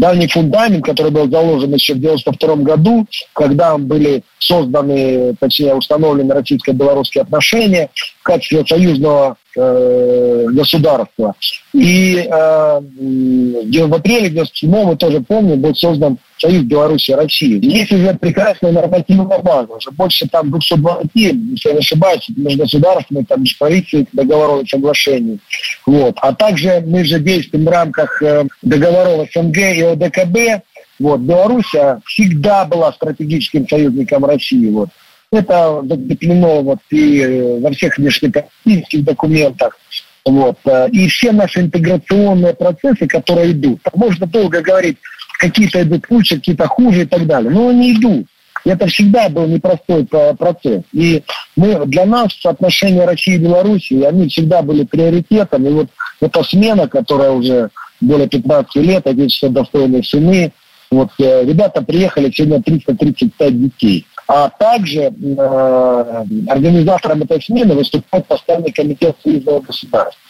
давний 0.00 0.26
фундамент, 0.26 0.84
который 0.84 1.12
был 1.12 1.30
заложен 1.30 1.72
еще 1.74 1.94
в 1.94 2.00
92 2.00 2.56
году, 2.56 3.06
когда 3.34 3.76
были 3.76 4.24
созданы, 4.38 5.34
точнее, 5.38 5.74
установлены 5.74 6.32
российско-белорусские 6.34 7.22
отношения 7.22 7.90
в 8.20 8.22
качестве 8.24 8.64
союзного 8.66 9.36
э, 9.56 10.46
государства. 10.48 11.34
И 11.74 12.16
э, 12.16 12.80
в 12.80 13.94
апреле 13.94 14.30
97 14.30 14.70
мы 14.70 14.96
тоже 14.96 15.20
помним, 15.20 15.60
был 15.60 15.74
создан 15.74 16.18
Союз 16.40 16.62
Беларуси 16.64 17.10
и 17.10 17.14
России. 17.14 17.60
Есть 17.62 17.92
уже 17.92 18.14
прекрасная 18.14 18.72
нормативная 18.72 19.38
база, 19.38 19.74
уже 19.74 19.90
больше 19.90 20.26
там 20.26 20.50
220, 20.50 21.10
если 21.14 21.68
я 21.68 21.74
не 21.74 21.78
ошибаюсь, 21.80 22.26
межгосударственных, 22.34 23.28
там, 23.28 23.42
межправительственных 23.42 24.08
договоров 24.12 24.64
и 24.64 24.68
соглашений. 24.68 25.38
Вот. 25.84 26.16
А 26.22 26.34
также 26.34 26.82
мы 26.86 27.04
же 27.04 27.20
действуем 27.20 27.66
в 27.66 27.68
рамках 27.68 28.22
э, 28.22 28.46
договоров 28.62 29.28
СНГ 29.34 29.58
и 29.58 29.82
ОДКБ. 29.82 30.64
Вот. 30.98 31.20
Беларусь 31.20 31.74
всегда 32.06 32.64
была 32.64 32.92
стратегическим 32.92 33.68
союзником 33.68 34.24
России. 34.24 34.70
Вот. 34.70 34.88
Это 35.30 35.82
закреплено 35.84 36.62
вот 36.62 36.78
и 36.90 37.20
э, 37.20 37.60
во 37.60 37.70
всех 37.72 37.98
внешнеполитических 37.98 39.04
документах. 39.04 39.78
Вот. 40.24 40.56
Э, 40.64 40.88
и 40.90 41.06
все 41.08 41.32
наши 41.32 41.60
интеграционные 41.60 42.54
процессы, 42.54 43.06
которые 43.06 43.52
идут. 43.52 43.80
Можно 43.94 44.26
долго 44.26 44.62
говорить, 44.62 44.96
какие-то 45.40 45.82
идут 45.82 46.04
лучше, 46.10 46.36
какие-то 46.36 46.68
хуже 46.68 47.02
и 47.02 47.06
так 47.06 47.26
далее. 47.26 47.50
Но 47.50 47.68
они 47.70 47.94
идут. 47.94 48.26
И 48.64 48.68
это 48.68 48.86
всегда 48.86 49.30
был 49.30 49.46
непростой 49.46 50.06
процесс. 50.38 50.82
И 50.92 51.22
мы, 51.56 51.86
для 51.86 52.04
нас 52.04 52.28
отношения 52.44 53.06
России 53.06 53.36
и 53.36 53.38
Беларуси, 53.38 54.02
они 54.02 54.28
всегда 54.28 54.60
были 54.60 54.84
приоритетом. 54.84 55.66
И 55.66 55.70
вот 55.70 55.88
эта 56.20 56.44
смена, 56.44 56.86
которая 56.86 57.30
уже 57.30 57.70
более 58.02 58.28
15 58.28 58.76
лет, 58.76 59.06
отечество 59.06 59.48
достойные 59.48 60.04
сыны, 60.04 60.52
вот 60.90 61.10
э, 61.18 61.44
ребята 61.44 61.82
приехали, 61.82 62.30
сегодня 62.30 62.62
335 62.62 63.62
детей. 63.62 64.06
А 64.28 64.50
также 64.50 65.04
э, 65.04 66.24
организатором 66.48 67.22
этой 67.22 67.40
смены 67.40 67.74
выступает 67.74 68.26
постоянный 68.26 68.72
комитет 68.72 69.16
союзного 69.22 69.60
государства. 69.60 70.20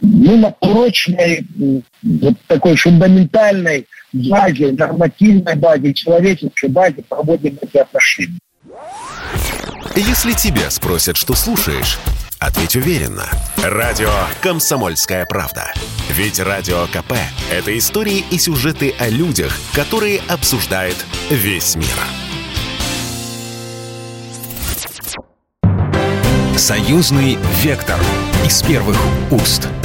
Мы 0.00 0.36
на 0.36 0.50
прочной, 0.50 1.46
вот 2.02 2.34
такой 2.46 2.76
фундаментальной 2.76 3.86
базе, 4.12 4.72
нормативной 4.72 5.54
базе, 5.56 5.92
человеческой 5.94 6.70
базе 6.70 7.02
проводим 7.08 7.58
эти 7.60 7.78
отношения. 7.78 8.38
Если 9.94 10.32
тебя 10.32 10.70
спросят, 10.70 11.16
что 11.16 11.34
слушаешь, 11.34 11.98
ответь 12.38 12.76
уверенно. 12.76 13.24
Радио 13.62 14.10
«Комсомольская 14.42 15.24
правда». 15.24 15.72
Ведь 16.10 16.38
Радио 16.38 16.86
КП– 16.86 17.14
это 17.50 17.76
истории 17.76 18.24
и 18.30 18.38
сюжеты 18.38 18.94
о 18.98 19.08
людях, 19.08 19.58
которые 19.74 20.20
обсуждает 20.28 20.96
весь 21.30 21.76
мир. 21.76 21.86
Союзный 26.56 27.38
вектор 27.62 27.98
из 28.46 28.62
первых 28.62 28.96
уст. 29.32 29.75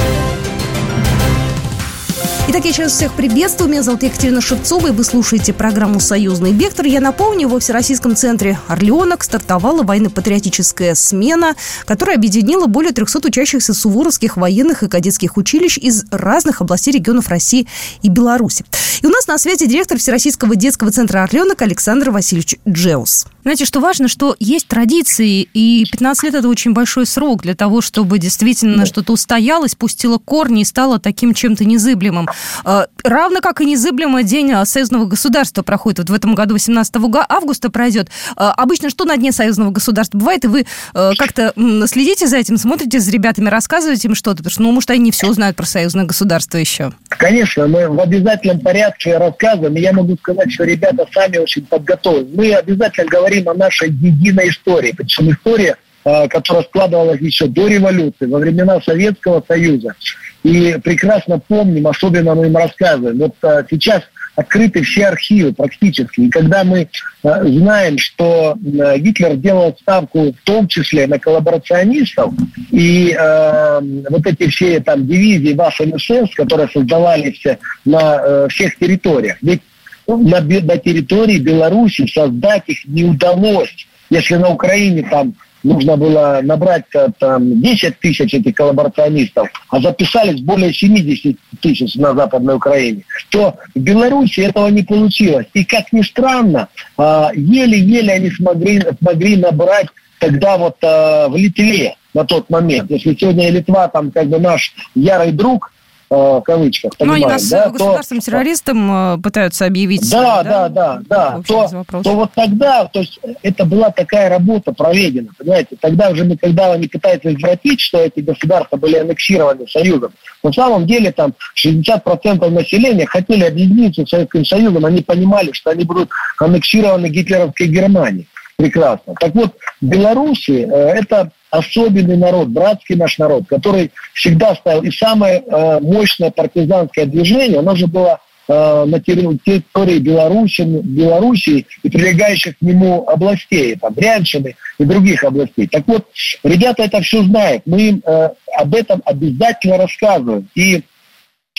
Итак, 2.48 2.64
я 2.64 2.72
сейчас 2.72 2.92
всех 2.92 3.12
приветствую. 3.12 3.70
Меня 3.70 3.84
зовут 3.84 4.02
Екатерина 4.02 4.40
Шевцова, 4.40 4.88
и 4.88 4.90
вы 4.90 5.04
слушаете 5.04 5.52
программу 5.52 6.00
«Союзный 6.00 6.52
вектор». 6.52 6.84
Я 6.84 7.00
напомню, 7.00 7.48
во 7.48 7.60
Всероссийском 7.60 8.16
центре 8.16 8.58
«Орленок» 8.66 9.22
стартовала 9.22 9.84
военно-патриотическая 9.84 10.96
смена, 10.96 11.54
которая 11.86 12.16
объединила 12.16 12.66
более 12.66 12.92
300 12.92 13.28
учащихся 13.28 13.72
суворовских 13.72 14.36
военных 14.36 14.82
и 14.82 14.88
кадетских 14.88 15.36
училищ 15.36 15.78
из 15.78 16.04
разных 16.10 16.60
областей 16.60 16.90
регионов 16.90 17.28
России 17.28 17.68
и 18.02 18.08
Беларуси. 18.08 18.64
И 19.02 19.06
у 19.06 19.10
нас 19.10 19.28
на 19.28 19.38
связи 19.38 19.66
директор 19.66 19.98
Всероссийского 19.98 20.56
детского 20.56 20.90
центра 20.90 21.22
«Орленок» 21.22 21.62
Александр 21.62 22.10
Васильевич 22.10 22.56
Джеус. 22.68 23.26
Знаете, 23.42 23.64
что 23.64 23.80
важно, 23.80 24.08
что 24.08 24.36
есть 24.38 24.68
традиции, 24.68 25.48
и 25.54 25.84
15 25.90 26.24
лет– 26.24 26.34
это 26.36 26.48
очень 26.48 26.72
большой 26.72 27.06
срок 27.06 27.42
для 27.42 27.54
того, 27.54 27.80
чтобы 27.80 28.18
действительно 28.18 28.78
да. 28.78 28.86
что-то 28.86 29.12
устоялось, 29.12 29.74
пустило 29.74 30.18
корни 30.18 30.62
и 30.62 30.64
стало 30.64 31.00
таким 31.00 31.34
чем-то 31.34 31.64
незыблемым. 31.64 32.28
А, 32.64 32.86
равно 33.02 33.40
как 33.40 33.60
и 33.60 33.64
незыблемый 33.64 34.24
день 34.24 34.52
а, 34.52 34.64
союзного 34.64 35.06
государства 35.06 35.62
проходит. 35.62 35.98
Вот 36.00 36.10
в 36.10 36.14
этом 36.14 36.34
году 36.34 36.54
18 36.54 36.94
августа 37.28 37.70
пройдет. 37.70 38.08
А, 38.36 38.52
обычно 38.52 38.90
что 38.90 39.04
на 39.04 39.16
дне 39.16 39.32
союзного 39.32 39.70
государства 39.70 40.18
бывает, 40.18 40.44
и 40.44 40.48
вы 40.48 40.66
как-то 40.92 41.52
следите 41.86 42.26
за 42.26 42.38
этим, 42.38 42.56
смотрите 42.56 43.00
за 43.00 43.10
ребятами, 43.10 43.48
рассказываете 43.48 44.08
им 44.08 44.14
что-то, 44.14 44.38
потому 44.38 44.50
что, 44.50 44.62
ну, 44.62 44.72
может, 44.72 44.90
они 44.90 45.00
не 45.00 45.10
все 45.10 45.32
знают 45.32 45.56
про 45.56 45.66
союзное 45.66 46.04
государство 46.04 46.58
еще. 46.58 46.92
Конечно, 47.08 47.66
мы 47.66 47.88
в 47.88 48.00
обязательном 48.00 48.60
порядке 48.60 49.16
рассказываем, 49.16 49.74
я 49.74 49.92
могу 49.92 50.16
сказать, 50.16 50.52
что 50.52 50.64
ребята 50.64 51.06
сами 51.12 51.38
очень 51.38 51.64
подготовлены. 51.66 52.30
Мы 52.34 52.54
обязательно 52.54 53.08
говорим 53.08 53.48
о 53.48 53.54
нашей 53.54 53.88
единой 53.88 54.50
истории, 54.50 54.94
причем 54.96 55.30
история 55.30 55.76
которая 56.04 56.64
складывалась 56.64 57.20
еще 57.20 57.46
до 57.46 57.68
революции, 57.68 58.26
во 58.26 58.38
времена 58.38 58.80
Советского 58.80 59.42
Союза. 59.46 59.94
И 60.42 60.76
прекрасно 60.82 61.38
помним, 61.38 61.86
особенно 61.86 62.34
мы 62.34 62.46
им 62.46 62.56
рассказываем. 62.56 63.18
Вот 63.18 63.34
а, 63.42 63.64
сейчас 63.70 64.02
открыты 64.34 64.82
все 64.82 65.06
архивы 65.06 65.52
практически. 65.52 66.22
И 66.22 66.30
когда 66.30 66.64
мы 66.64 66.88
а, 67.22 67.44
знаем, 67.44 67.98
что 67.98 68.56
а, 68.56 68.98
Гитлер 68.98 69.36
делал 69.36 69.76
ставку 69.80 70.32
в 70.32 70.42
том 70.44 70.66
числе 70.68 71.06
на 71.06 71.18
коллаборационистов, 71.18 72.32
и 72.70 73.14
э, 73.18 73.80
вот 74.08 74.26
эти 74.26 74.48
все 74.48 74.80
там 74.80 75.06
дивизии 75.06 75.54
Waffen 75.54 75.98
СС, 75.98 76.34
которые 76.34 76.68
создавались 76.68 77.42
на 77.84 78.20
э, 78.20 78.48
всех 78.48 78.78
территориях, 78.78 79.36
ведь 79.42 79.62
на, 80.06 80.40
на 80.40 80.78
территории 80.78 81.38
Беларуси 81.38 82.06
создать 82.06 82.64
их 82.66 82.84
не 82.86 83.04
удалось. 83.04 83.86
Если 84.10 84.36
на 84.36 84.48
Украине 84.48 85.06
там 85.08 85.34
нужно 85.62 85.96
было 85.96 86.40
набрать 86.42 86.84
э, 86.94 87.08
там 87.18 87.60
10 87.60 87.98
тысяч 87.98 88.34
этих 88.34 88.54
коллаборационистов, 88.54 89.48
а 89.70 89.80
записались 89.80 90.40
более 90.40 90.72
70 90.72 91.36
тысяч 91.60 91.94
на 91.96 92.14
Западной 92.14 92.56
Украине, 92.56 93.04
то 93.30 93.56
в 93.74 93.78
Беларуси 93.78 94.40
этого 94.40 94.68
не 94.68 94.82
получилось. 94.82 95.46
И 95.54 95.64
как 95.64 95.92
ни 95.92 96.02
странно, 96.02 96.68
а, 96.96 97.30
еле-еле 97.34 98.14
они 98.14 98.30
смогли, 98.30 98.82
смогли 99.00 99.36
набрать 99.36 99.88
тогда 100.18 100.56
вот 100.56 100.76
э, 100.82 101.28
в 101.28 101.36
Литве 101.36 101.96
на 102.14 102.24
тот 102.24 102.48
момент. 102.50 102.90
Если 102.90 103.14
сегодня 103.14 103.50
Литва 103.50 103.88
там 103.88 104.10
как 104.10 104.28
бы 104.28 104.38
наш 104.38 104.72
ярый 104.94 105.32
друг, 105.32 105.72
в 106.12 106.42
кавычках. 106.42 106.92
Ну, 106.98 107.12
они 107.14 107.24
нас 107.24 107.48
да, 107.48 107.70
государством-террористом 107.70 109.14
э, 109.14 109.18
пытаются 109.22 109.64
объявить. 109.64 110.10
Да, 110.10 110.42
да, 110.42 110.68
да, 110.68 111.00
да. 111.08 111.40
То, 111.46 111.84
то 112.02 112.10
вот 112.14 112.30
тогда, 112.34 112.84
то 112.84 113.00
есть 113.00 113.18
это 113.42 113.64
была 113.64 113.90
такая 113.90 114.28
работа 114.28 114.72
проведена, 114.72 115.30
понимаете. 115.38 115.76
Тогда 115.80 116.10
уже 116.10 116.24
мы, 116.24 116.36
когда 116.36 116.72
они 116.72 116.86
пытаются 116.86 117.32
извратить, 117.32 117.80
что 117.80 117.98
эти 117.98 118.20
государства 118.20 118.76
были 118.76 118.96
аннексированы 118.96 119.66
Союзом, 119.66 120.12
на 120.42 120.52
самом 120.52 120.86
деле 120.86 121.12
там 121.12 121.32
60% 121.64 122.48
населения 122.50 123.06
хотели 123.06 123.44
объединиться 123.44 124.04
с 124.04 124.10
Советским 124.10 124.44
Союзом, 124.44 124.84
они 124.84 125.00
понимали, 125.02 125.52
что 125.52 125.70
они 125.70 125.84
будут 125.84 126.10
аннексированы 126.38 127.06
гитлеровской 127.06 127.68
Германией 127.68 128.28
прекрасно. 128.56 129.14
Так 129.18 129.34
вот, 129.34 129.56
Беларуси 129.80 130.68
э, 130.70 130.76
это 130.98 131.30
особенный 131.52 132.16
народ, 132.16 132.48
братский 132.48 132.96
наш 132.96 133.18
народ, 133.18 133.44
который 133.46 133.92
всегда 134.14 134.54
ставил. 134.54 134.82
И 134.82 134.90
самое 134.90 135.42
э, 135.46 135.80
мощное 135.80 136.30
партизанское 136.30 137.04
движение, 137.04 137.58
оно 137.58 137.76
же 137.76 137.86
было 137.86 138.20
э, 138.48 138.84
на 138.86 138.98
территории 138.98 139.98
Беларуси, 139.98 140.62
Белоруссии 140.62 141.66
и 141.82 141.90
прилегающих 141.90 142.56
к 142.58 142.62
нему 142.62 143.06
областей, 143.06 143.76
там, 143.76 143.92
Брянщины 143.92 144.56
и 144.78 144.84
других 144.84 145.24
областей. 145.24 145.68
Так 145.68 145.86
вот, 145.86 146.06
ребята 146.42 146.84
это 146.84 147.02
все 147.02 147.22
знают. 147.22 147.64
Мы 147.66 147.80
им 147.82 148.02
э, 148.04 148.30
об 148.56 148.74
этом 148.74 149.02
обязательно 149.04 149.76
рассказываем. 149.76 150.48
И 150.54 150.82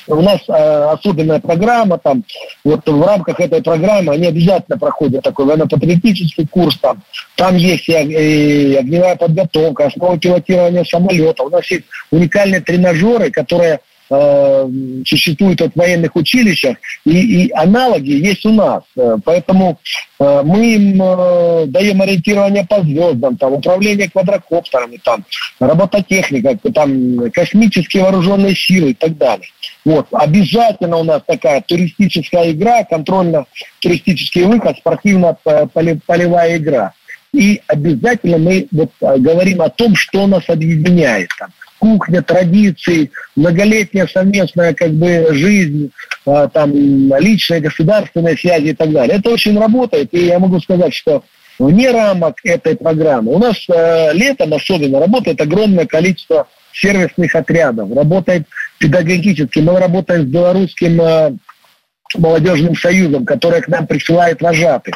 у 0.07 0.21
нас 0.21 0.39
э, 0.47 0.53
особенная 0.91 1.39
программа, 1.39 1.97
там, 1.97 2.23
вот 2.63 2.87
в 2.87 3.01
рамках 3.01 3.39
этой 3.39 3.61
программы 3.61 4.13
они 4.13 4.27
обязательно 4.27 4.77
проходят 4.77 5.23
такой 5.23 5.45
военно-патриотический 5.45 6.47
курс, 6.47 6.77
там, 6.77 7.01
там 7.35 7.55
есть 7.55 7.87
и, 7.87 7.93
и 7.93 8.75
огневая 8.75 9.15
подготовка, 9.15 9.87
основы 9.87 10.19
пилотирования 10.19 10.83
самолета, 10.83 11.43
у 11.43 11.49
нас 11.49 11.69
есть 11.71 11.85
уникальные 12.11 12.61
тренажеры, 12.61 13.31
которые 13.31 13.79
э, 14.09 14.69
существуют 15.05 15.61
в 15.61 15.71
военных 15.75 16.15
училищах, 16.15 16.77
и, 17.05 17.45
и 17.45 17.51
аналоги 17.51 18.11
есть 18.11 18.45
у 18.45 18.51
нас. 18.51 18.83
Э, 18.95 19.17
поэтому 19.23 19.79
э, 20.19 20.41
мы 20.43 20.75
им 20.75 21.01
э, 21.01 21.65
даем 21.67 22.01
ориентирование 22.01 22.65
по 22.65 22.81
звездам, 22.81 23.37
там, 23.37 23.53
управление 23.53 24.09
квадрокоптерами, 24.09 24.99
там, 25.03 25.25
робототехника, 25.59 26.57
там, 26.71 27.31
космические 27.31 28.03
вооруженные 28.03 28.55
силы 28.55 28.91
и 28.91 28.93
так 28.93 29.17
далее. 29.17 29.47
Вот. 29.85 30.07
Обязательно 30.11 30.97
у 30.97 31.03
нас 31.03 31.21
такая 31.25 31.61
туристическая 31.61 32.51
игра, 32.51 32.83
контрольно-туристический 32.83 34.43
выход, 34.43 34.77
спортивно-полевая 34.77 36.57
игра. 36.57 36.93
И 37.33 37.61
обязательно 37.67 38.37
мы 38.37 38.67
вот 38.71 38.91
а, 39.01 39.17
говорим 39.17 39.61
о 39.61 39.69
том, 39.69 39.95
что 39.95 40.27
нас 40.27 40.43
объединяет. 40.47 41.29
Там, 41.39 41.49
кухня, 41.79 42.21
традиции, 42.21 43.11
многолетняя 43.35 44.07
совместная 44.07 44.73
как 44.73 44.91
бы 44.91 45.27
жизнь, 45.31 45.91
а, 46.25 46.47
там, 46.47 46.71
личная, 47.19 47.59
государственная 47.59 48.37
связи 48.37 48.67
и 48.67 48.73
так 48.73 48.91
далее. 48.91 49.17
Это 49.17 49.31
очень 49.31 49.59
работает, 49.59 50.13
и 50.13 50.27
я 50.27 50.39
могу 50.39 50.59
сказать, 50.61 50.93
что 50.93 51.23
вне 51.59 51.91
рамок 51.91 52.37
этой 52.43 52.75
программы 52.75 53.33
у 53.33 53.39
нас 53.39 53.57
э, 53.67 54.13
летом 54.13 54.53
особенно 54.53 54.99
работает 54.99 55.41
огромное 55.41 55.85
количество 55.85 56.47
сервисных 56.71 57.35
отрядов, 57.35 57.91
работает 57.95 58.47
педагогически. 58.79 59.59
Мы 59.59 59.79
работаем 59.79 60.23
с 60.23 60.25
белорусским 60.25 61.01
э, 61.01 61.33
молодежным 62.15 62.75
союзом, 62.75 63.25
который 63.25 63.61
к 63.61 63.67
нам 63.67 63.87
присылает 63.87 64.41
вожатых. 64.41 64.95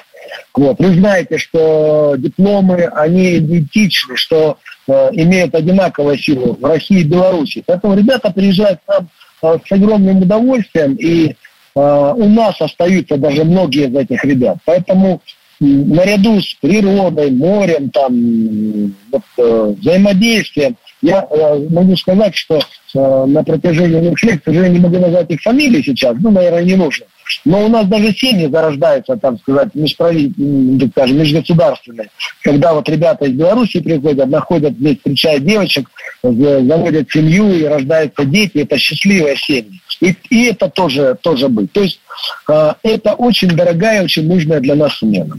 Вот. 0.54 0.80
Вы 0.80 0.94
знаете, 0.96 1.38
что 1.38 2.16
дипломы, 2.18 2.86
они 2.86 3.38
идентичны, 3.38 4.18
что 4.18 4.58
э, 4.88 5.10
имеют 5.14 5.56
одинаковую 5.56 6.18
силу 6.18 6.58
в 6.60 6.66
России 6.66 7.02
и 7.02 7.06
Беларуси. 7.06 7.64
Поэтому 7.66 7.96
ребята 7.96 8.32
приезжают 8.32 8.80
к 8.86 8.88
нам 8.88 9.10
э, 9.44 9.60
с 9.66 9.72
огромным 9.72 10.24
удовольствием, 10.24 10.96
и 10.96 11.30
э, 11.30 11.34
у 11.76 12.30
нас 12.30 12.60
остаются 12.60 13.18
даже 13.18 13.44
многие 13.44 13.88
из 13.88 13.96
этих 13.96 14.24
ребят. 14.26 14.58
Поэтому 14.66 15.22
наряду 15.60 16.40
с 16.40 16.54
природой, 16.56 17.32
морем, 17.32 17.90
там, 17.90 18.94
вот, 19.12 19.24
э, 19.38 19.76
взаимодействием, 19.80 20.78
я 21.02 21.28
э, 21.30 21.68
могу 21.70 21.96
сказать, 21.96 22.36
что 22.36 22.60
э, 22.60 23.26
на 23.26 23.44
протяжении 23.44 24.00
двух 24.00 24.24
лет, 24.24 24.42
к 24.42 24.46
сожалению, 24.46 24.74
не 24.74 24.80
могу 24.80 25.00
назвать 25.00 25.30
их 25.30 25.42
фамилии 25.42 25.82
сейчас, 25.82 26.16
ну, 26.20 26.32
наверное, 26.32 26.64
не 26.64 26.76
нужно. 26.76 27.06
Но 27.46 27.66
у 27.66 27.68
нас 27.68 27.86
даже 27.88 28.14
семьи 28.14 28.48
зарождаются, 28.48 29.18
там 29.18 29.38
сказать, 29.40 29.76
межправительственные, 29.76 30.90
скажем, 30.90 31.18
межгосударственные. 31.18 32.10
Когда 32.42 32.74
вот 32.74 32.88
ребята 32.90 33.26
из 33.26 33.34
Беларуси 33.34 33.82
приходят, 33.82 34.30
находят 34.30 34.74
здесь, 34.74 34.98
встречают 34.98 35.44
девочек, 35.44 35.90
заводят 36.24 37.12
семью 37.12 37.52
и 37.52 37.64
рождаются 37.66 38.24
дети, 38.26 38.60
это 38.60 38.78
счастливые 38.78 39.36
семьи. 39.36 39.82
И, 40.00 40.16
и 40.30 40.46
это 40.46 40.70
тоже, 40.70 41.18
тоже 41.22 41.48
быть. 41.48 41.72
То 41.72 41.82
есть 41.82 42.00
э, 42.50 42.74
это 42.84 43.14
очень 43.14 43.50
дорогая, 43.50 44.04
очень 44.04 44.28
нужная 44.28 44.60
для 44.60 44.76
нас 44.76 44.98
смена. 44.98 45.38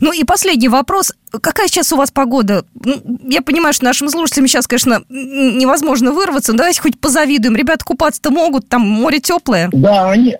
Ну 0.00 0.12
и 0.12 0.24
последний 0.24 0.68
вопрос. 0.68 1.12
Какая 1.30 1.68
сейчас 1.68 1.92
у 1.92 1.96
вас 1.96 2.10
погода? 2.10 2.64
Ну, 2.84 3.00
я 3.28 3.40
понимаю, 3.40 3.72
что 3.72 3.84
нашим 3.84 4.08
слушателям 4.08 4.48
сейчас, 4.48 4.66
конечно, 4.66 5.02
невозможно 5.08 6.12
вырваться. 6.12 6.52
Давайте 6.52 6.80
хоть 6.80 6.98
позавидуем. 6.98 7.56
Ребята 7.56 7.84
купаться-то 7.84 8.30
могут, 8.30 8.68
там 8.68 8.82
море 8.82 9.20
теплое. 9.20 9.68
Да, 9.72 10.10
они, 10.10 10.36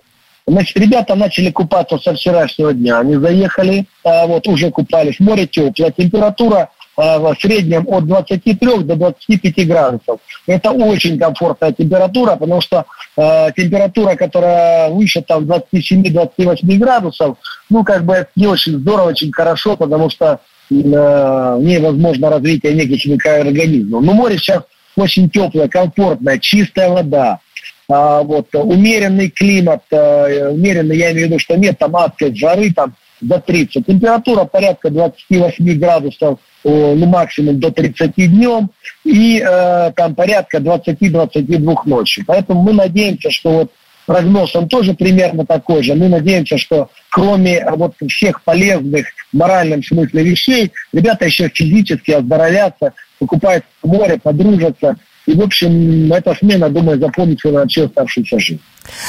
Значит, 0.47 0.77
ребята 0.77 1.15
начали 1.15 1.51
купаться 1.51 1.99
со 1.99 2.15
вчерашнего 2.15 2.75
дня. 2.75 2.99
Они 2.99 3.17
заехали, 3.17 3.87
а, 4.05 4.27
вот 4.27 4.47
уже 4.47 4.71
купались. 4.71 5.19
Море 5.19 5.47
теплое, 5.47 5.91
температура 5.91 6.69
в 6.97 7.35
среднем 7.41 7.87
от 7.89 8.07
23 8.07 8.55
до 8.85 8.97
25 8.97 9.67
градусов. 9.67 10.21
Это 10.47 10.71
очень 10.71 11.19
комфортная 11.19 11.73
температура, 11.73 12.37
потому 12.37 12.61
что 12.61 12.85
э, 13.17 13.49
температура, 13.57 14.15
которая 14.15 14.91
выше 14.91 15.23
там 15.23 15.45
27-28 15.45 16.77
градусов, 16.77 17.39
ну, 17.71 17.85
как 17.85 18.05
бы 18.05 18.15
это 18.15 18.31
не 18.37 18.47
очень 18.47 18.79
здорово, 18.79 19.09
очень 19.09 19.33
хорошо, 19.33 19.77
потому 19.77 20.11
что 20.11 20.41
э, 20.71 20.75
в 20.75 21.61
ней 21.63 21.79
возможно 21.79 22.31
развитие 22.31 22.75
неких 22.75 23.05
микроорганизмов. 23.07 24.03
Но 24.03 24.13
море 24.13 24.39
сейчас 24.39 24.63
очень 24.97 25.29
теплое, 25.29 25.69
комфортное, 25.69 26.39
чистая 26.39 26.91
вода, 26.91 27.41
а, 27.89 28.23
вот, 28.23 28.49
умеренный 28.55 29.29
климат, 29.29 29.83
а, 29.93 30.51
умеренный, 30.51 30.97
я 30.97 31.13
имею 31.13 31.27
в 31.27 31.31
виду, 31.31 31.39
что 31.39 31.57
нет 31.57 31.79
там 31.79 31.97
адской 31.97 32.35
жары, 32.35 32.73
там 32.73 32.95
до 33.29 33.41
30. 33.41 33.87
Температура 33.87 34.45
порядка 34.45 34.91
28 34.91 35.79
градусов, 35.79 36.39
ну, 36.65 37.07
максимум 37.07 37.61
до 37.61 37.71
30 37.71 38.15
днем, 38.17 38.71
и 39.05 39.39
э, 39.39 39.93
там 39.95 40.15
порядка 40.15 40.59
20-22 40.59 41.77
ночи. 41.87 42.25
Поэтому 42.27 42.63
мы 42.63 42.73
надеемся, 42.73 43.31
что 43.31 43.51
вот 43.51 43.71
прогноз, 44.07 44.55
он 44.57 44.69
тоже 44.69 44.95
примерно 44.95 45.47
такой 45.47 45.83
же. 45.83 45.95
Мы 45.95 46.09
надеемся, 46.09 46.59
что 46.59 46.89
кроме 47.11 47.57
э, 47.57 47.71
вот 47.75 47.95
всех 48.09 48.43
полезных 48.43 49.07
в 49.33 49.37
моральном 49.37 49.83
смысле 49.83 50.23
вещей, 50.23 50.73
ребята 50.93 51.27
еще 51.27 51.49
физически 51.49 52.13
оздоровятся, 52.13 52.93
покупают 53.19 53.65
море, 53.83 54.19
подружатся, 54.23 54.97
и, 55.27 55.33
в 55.33 55.43
общем, 55.43 56.13
эта 56.13 56.35
смена, 56.35 56.69
думаю, 56.69 56.99
запомнится 56.99 57.51
на 57.51 57.67
всю 57.67 57.87
оставшуюся 57.87 58.39
жизнь. 58.39 58.61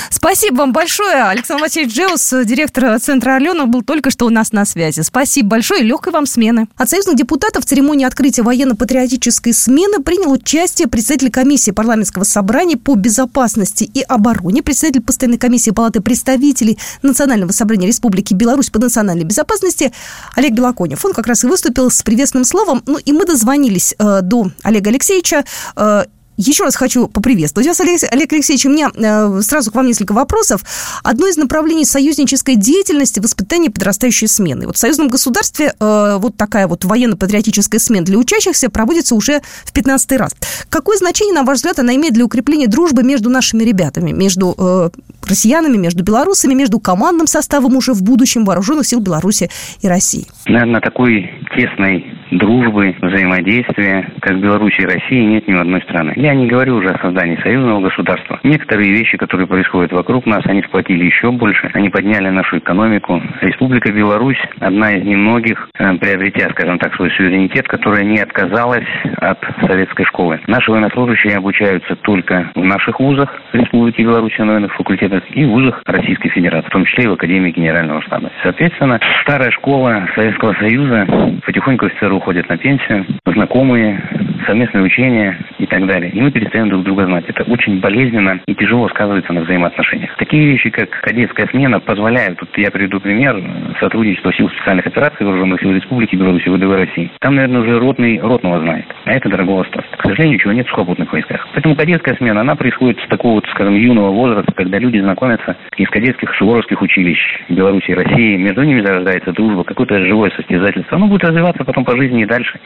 Спасибо 0.10 0.58
вам 0.58 0.74
большое. 0.74 1.24
Александр 1.24 1.64
Васильевич 1.64 1.96
Джеус, 1.96 2.34
директор 2.46 3.00
Центра 3.00 3.36
Орленок, 3.36 3.70
был 3.70 3.82
только 3.82 4.12
что 4.12 4.26
у 4.26 4.30
нас 4.30 4.52
на 4.52 4.66
связи. 4.66 5.02
Спасибо 5.02 5.50
большое 5.50 5.82
и 5.82 5.86
легкой 5.86 6.14
вам 6.14 6.26
смены. 6.26 6.68
От 6.78 6.90
союзных 6.90 7.16
депутатов 7.16 7.64
в 7.64 7.68
церемонии 7.68 8.06
открытия 8.06 8.44
военно-патриотической 8.44 9.54
смены 9.54 10.02
принял 10.02 10.32
участие 10.32 10.88
председатель 10.88 11.32
комиссии 11.32 11.72
парламентского 11.72 12.24
собрания 12.24 12.78
по 12.78 12.96
безопасности 12.96 13.84
и 13.84 14.02
обороне, 14.02 14.64
председатель 14.64 15.02
постоянной 15.02 15.38
комиссии 15.38 15.72
Палаты 15.72 16.02
представителей 16.02 16.78
Национального 17.02 17.52
собрания 17.52 17.88
Республики 17.88 18.34
Беларусь 18.34 18.70
по 18.70 18.80
национальной 18.80 19.24
безопасности 19.26 19.92
Олег 20.36 20.54
Белоконев. 20.54 21.04
Он 21.06 21.14
как 21.14 21.28
раз 21.28 21.44
и 21.44 21.48
выступил 21.48 21.90
с 21.90 22.02
приветственным 22.04 22.46
словом. 22.46 22.84
Ну 22.86 22.98
и 22.98 23.12
мы 23.12 23.26
дозвонились 23.26 23.96
э, 23.98 24.22
до 24.22 24.52
Олега 24.64 24.90
Алексеевича. 24.90 25.46
Э, 25.76 26.06
еще 26.38 26.64
раз 26.64 26.76
хочу 26.76 27.08
поприветствовать 27.08 27.68
вас, 27.68 27.80
Олег, 27.80 28.02
Олег 28.12 28.34
Алексеевич. 28.34 28.66
У 28.66 28.70
меня 28.70 28.92
э, 28.94 29.42
сразу 29.42 29.72
к 29.72 29.76
вам 29.76 29.88
несколько 29.88 30.14
вопросов. 30.14 30.64
Одно 31.04 31.28
из 31.28 31.38
направлений 31.38 31.86
союзнической 31.86 32.56
деятельности– 32.56 33.20
воспитание 33.22 33.72
подрастающей 33.72 34.28
смены. 34.28 34.68
Вот 34.68 34.76
в 34.76 34.80
союзном 34.80 35.08
государстве 35.10 35.74
э, 35.80 36.18
вот 36.20 36.36
такая 36.38 36.68
вот 36.68 36.84
военно-патриотическая 36.86 37.80
смена 37.80 38.06
для 38.06 38.18
учащихся 38.18 38.70
проводится 38.70 39.16
уже 39.16 39.42
в 39.64 39.72
15 39.72 40.12
раз. 40.14 40.32
Какое 40.70 40.98
значение, 40.98 41.34
на 41.34 41.44
ваш 41.44 41.58
взгляд, 41.58 41.80
она 41.80 41.96
имеет 41.96 42.14
для 42.14 42.26
укрепления 42.26 42.68
дружбы 42.68 43.04
между 43.04 43.30
нашими 43.30 43.64
ребятами, 43.64 44.12
между 44.12 44.56
э, 44.58 44.90
россиянами, 45.28 45.78
между 45.78 46.04
белорусами, 46.04 46.54
между 46.54 46.80
командным 46.80 47.28
составом 47.28 47.76
уже 47.76 47.94
в 47.94 48.04
будущем 48.04 48.46
вооруженных 48.46 48.86
сил 48.86 49.00
Беларуси 49.02 49.50
и 49.82 49.88
России? 49.88 50.26
Наверное, 50.48 50.82
такой 50.82 51.32
тесной 51.56 52.06
дружбы, 52.32 52.96
взаимодействия, 53.02 54.12
как 54.22 54.40
Беларуси 54.40 54.82
и 54.82 54.86
России, 54.86 55.24
нет 55.24 55.48
ни 55.48 55.54
в 55.54 55.60
одной 55.60 55.82
страны. 55.84 56.14
Я 56.16 56.34
не 56.34 56.48
говорю 56.48 56.78
уже 56.78 56.90
о 56.90 57.00
создании 57.00 57.38
союзного 57.42 57.82
государства. 57.82 58.40
Некоторые 58.44 58.92
вещи, 58.92 59.18
которые 59.18 59.48
происходят 59.48 59.92
вокруг 59.92 60.26
нас, 60.26 60.42
они 60.46 60.62
сплотили 60.64 61.06
еще 61.06 61.32
больше, 61.32 61.70
они 61.74 61.90
подняли 61.90 62.30
нашу 62.30 62.58
экономику. 62.58 63.22
Республика 63.42 63.92
Беларусь– 63.92 64.40
одна 64.60 64.94
из 64.94 65.06
немногих, 65.06 65.70
э, 65.78 65.94
приобретя, 65.98 66.50
скажем 66.52 66.80
так, 66.80 66.96
свой 66.96 67.10
суверенитет, 67.12 67.68
которая 67.68 68.04
не 68.04 68.20
отказалась 68.20 68.88
от 69.18 69.40
советской 69.68 70.06
школы. 70.06 70.40
Наши 70.48 70.72
военнослужащие 70.72 71.38
обучаются 71.38 71.96
только 71.98 72.52
в 72.56 72.64
наших 72.64 73.00
вузах 73.00 73.30
Республики 73.54 74.02
Беларусь, 74.02 74.34
военных 74.56 74.76
факультетах 75.16 75.24
и 75.36 75.46
вузах 75.46 75.82
Российской 75.86 76.30
Федерации, 76.30 76.68
в 76.68 76.72
том 76.72 76.86
числе 76.86 77.06
и 77.06 77.08
в 77.08 77.14
Академии 77.14 77.52
Генерального 77.52 78.02
штаба. 78.02 78.32
Соответственно, 78.44 79.00
старая 79.22 79.52
школа 79.52 80.08
Советского 80.16 80.54
Союза 80.54 81.08
потихоньку 81.46 81.86
офицеры 81.86 82.16
уходят 82.16 82.48
на 82.50 82.58
пенсию, 82.58 83.06
знакомые, 83.26 84.02
совместные 84.46 84.84
учения 84.84 85.38
и 85.58 85.66
так 85.66 85.86
далее. 85.88 86.12
И 86.12 86.22
мы 86.22 86.32
перестаем 86.32 86.70
друг 86.70 86.84
друга 86.84 87.06
знать. 87.06 87.26
Это 87.28 87.44
очень 87.44 87.80
болезненно 87.80 88.40
и 88.48 88.56
тяжело 88.56 88.88
сказывается 88.90 89.34
на 89.34 89.42
взаимоотношениях. 89.42 90.16
Такие 90.18 90.46
вещи, 90.46 90.70
как 90.70 90.90
кадетская 90.90 91.48
смена, 91.48 91.80
позволяют, 91.80 92.40
тут 92.40 92.50
я 92.58 92.72
приведу 92.72 93.00
пример, 93.00 93.42
сотрудничество 93.80 94.34
сил 94.34 94.50
специальных 94.50 94.88
операций 94.88 95.26
Вооруженных 95.26 95.62
сил 95.62 95.72
Республики 95.72 96.16
Беларусь 96.16 96.46
и 96.46 96.50
ВДВ 96.50 96.76
России. 96.76 97.12
Там, 97.20 97.36
наверное, 97.36 97.62
уже 97.62 97.80
ротный 97.80 98.20
ротного 98.20 98.60
знает. 98.60 98.86
А 99.06 99.12
это 99.12 99.30
дорогого 99.30 99.64
стоит. 99.64 99.86
К 99.98 100.08
сожалению, 100.08 100.40
чего 100.40 100.54
нет 100.54 100.68
в 100.68 100.70
сухопутных 100.70 101.12
войсках. 101.12 101.48
Поэтому 101.54 101.76
кадетская 101.76 102.16
смена, 102.16 102.42
она 102.42 102.56
происходит 102.56 103.00
с 103.00 103.08
такого 103.08 103.42
скажем, 103.52 103.76
юного 103.76 104.12
возраста, 104.12 104.52
когда 104.54 104.80
люди 104.80 105.00
знакомятся 105.06 105.56
из 105.78 105.88
кадетских 105.90 106.34
суворовских 106.36 106.82
училищ 106.82 107.18
Беларуси 107.50 107.92
и 107.92 107.94
России. 107.94 108.36
Между 108.38 108.64
ними 108.64 108.82
зарождается 108.82 109.32
дружба, 109.32 109.64
какое-то 109.64 110.04
живое 110.06 110.32
состязательство. 110.32 110.98
Оно 110.98 111.08
будет 111.08 111.24
развиваться 111.24 111.64
потом 111.64 111.86
по 111.86 111.96
жизни 111.96 112.24
и 112.24 112.26
дальше. 112.26 112.60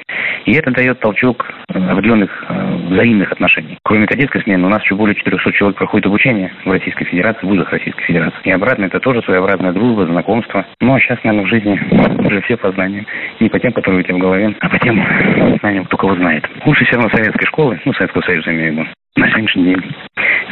И 0.46 0.54
это 0.54 0.72
дает 0.72 1.00
толчок 1.00 1.46
определенных 1.68 2.46
э, 2.48 2.76
взаимных 2.90 3.32
отношений. 3.32 3.78
Кроме 3.84 4.08
кадетской 4.08 4.42
смены, 4.42 4.66
у 4.66 4.70
нас 4.70 4.82
еще 4.84 4.96
более 4.96 5.16
400 5.16 5.52
человек 5.54 5.78
проходит 5.78 6.08
обучение 6.08 6.52
в 6.66 6.72
Российской 6.72 7.06
Федерации, 7.06 7.46
в 7.46 7.50
вузах 7.50 7.70
Российской 7.72 8.04
Федерации. 8.04 8.40
И 8.46 8.52
обратно 8.52 8.86
это 8.86 9.00
тоже 9.00 9.22
своеобразная 9.24 9.74
дружба, 9.74 10.06
знакомство. 10.06 10.66
Ну, 10.80 10.96
а 10.96 11.00
сейчас, 11.00 11.20
наверное, 11.24 11.46
в 11.46 11.50
жизни 11.50 11.80
уже 12.26 12.42
все 12.42 12.58
по 12.58 12.72
знаниям. 12.72 13.06
Не 13.40 13.50
по 13.50 13.60
тем, 13.60 13.74
которые 13.74 14.02
у 14.02 14.04
тебя 14.04 14.16
в 14.16 14.20
голове, 14.20 14.56
а 14.60 14.70
по 14.70 14.80
тем 14.80 15.04
знаниям, 15.60 15.86
кто 15.86 15.98
кого 15.98 16.16
знает. 16.16 16.46
Лучше 16.66 16.86
все 16.86 16.96
равно 16.96 17.10
советской 17.10 17.46
школы, 17.46 17.80
ну, 17.86 17.94
Советского 17.94 18.22
Союза 18.22 18.52
имею 18.52 18.74
в 18.74 18.78
виду, 18.78 18.90
на 19.16 19.28
сегодняшний 19.30 19.64
день 19.66 19.82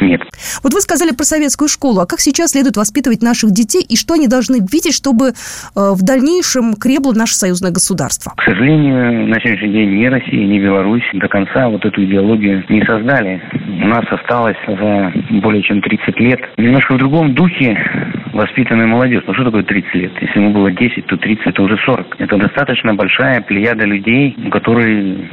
нет. 0.00 0.22
Вот 0.62 0.72
вы 0.74 0.80
сказали 0.80 1.10
про 1.10 1.24
советскую 1.24 1.68
школу, 1.68 2.00
а 2.00 2.06
как 2.06 2.20
сейчас 2.20 2.52
следует 2.52 2.76
воспитывать 2.76 3.22
наших 3.22 3.50
детей 3.50 3.82
и 3.82 3.96
что 3.96 4.14
они 4.14 4.28
должны 4.28 4.56
видеть, 4.60 4.94
чтобы 4.94 5.28
э, 5.28 5.32
в 5.74 6.02
дальнейшем 6.02 6.74
кребло 6.74 7.12
наше 7.12 7.34
союзное 7.34 7.70
государство? 7.70 8.32
К 8.36 8.44
сожалению, 8.44 9.26
на 9.26 9.40
сегодняшний 9.40 9.72
день 9.72 9.98
ни 9.98 10.06
Россия, 10.06 10.46
ни 10.46 10.58
Беларусь 10.58 11.04
до 11.14 11.28
конца 11.28 11.68
вот 11.68 11.84
эту 11.84 12.04
идеологию 12.04 12.64
не 12.68 12.84
создали. 12.84 13.42
У 13.82 13.86
нас 13.86 14.04
осталось 14.10 14.56
за 14.66 15.12
более 15.42 15.62
чем 15.62 15.80
30 15.82 16.20
лет 16.20 16.40
немножко 16.56 16.94
в 16.94 16.98
другом 16.98 17.34
духе 17.34 17.76
воспитанная 18.32 18.86
молодежь. 18.86 19.24
Ну 19.26 19.34
что 19.34 19.44
такое 19.44 19.62
30 19.62 19.94
лет? 19.94 20.12
Если 20.20 20.38
ему 20.38 20.52
было 20.52 20.70
10, 20.70 21.06
то 21.06 21.16
30 21.16 21.46
это 21.46 21.62
уже 21.62 21.76
40. 21.84 22.16
Это 22.18 22.36
достаточно 22.36 22.94
большая 22.94 23.40
плеяда 23.40 23.84
людей, 23.84 24.36
у 24.46 24.50
которых 24.50 24.86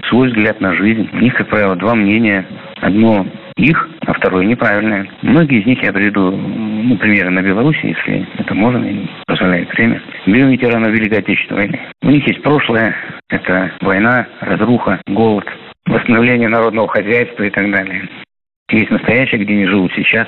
свой 0.09 0.29
взгляд 0.29 0.59
на 0.61 0.73
жизнь. 0.73 1.09
У 1.13 1.17
них, 1.17 1.35
как 1.35 1.49
правило, 1.49 1.75
два 1.75 1.95
мнения. 1.95 2.45
Одно 2.81 3.25
их, 3.57 3.89
а 4.01 4.13
второе 4.13 4.45
неправильное. 4.45 5.07
Многие 5.21 5.61
из 5.61 5.65
них 5.65 5.81
я 5.81 5.93
приведу, 5.93 6.31
ну, 6.31 6.97
примеры 6.97 7.29
на 7.29 7.41
Беларуси, 7.41 7.79
если 7.83 8.27
это 8.37 8.53
можно 8.53 8.83
и 8.85 9.07
позволяет 9.27 9.71
время. 9.73 10.01
Берем 10.25 10.49
ветеранов 10.49 10.91
Великой 10.91 11.19
Отечественной 11.19 11.61
войны. 11.61 11.79
У 12.01 12.09
них 12.09 12.27
есть 12.27 12.41
прошлое, 12.41 12.95
это 13.29 13.71
война, 13.81 14.27
разруха, 14.41 15.01
голод, 15.07 15.45
восстановление 15.85 16.49
народного 16.49 16.87
хозяйства 16.89 17.43
и 17.43 17.49
так 17.49 17.71
далее. 17.71 18.09
Есть 18.69 18.91
настоящее, 18.91 19.43
где 19.43 19.53
они 19.53 19.65
живут 19.67 19.91
сейчас. 19.95 20.27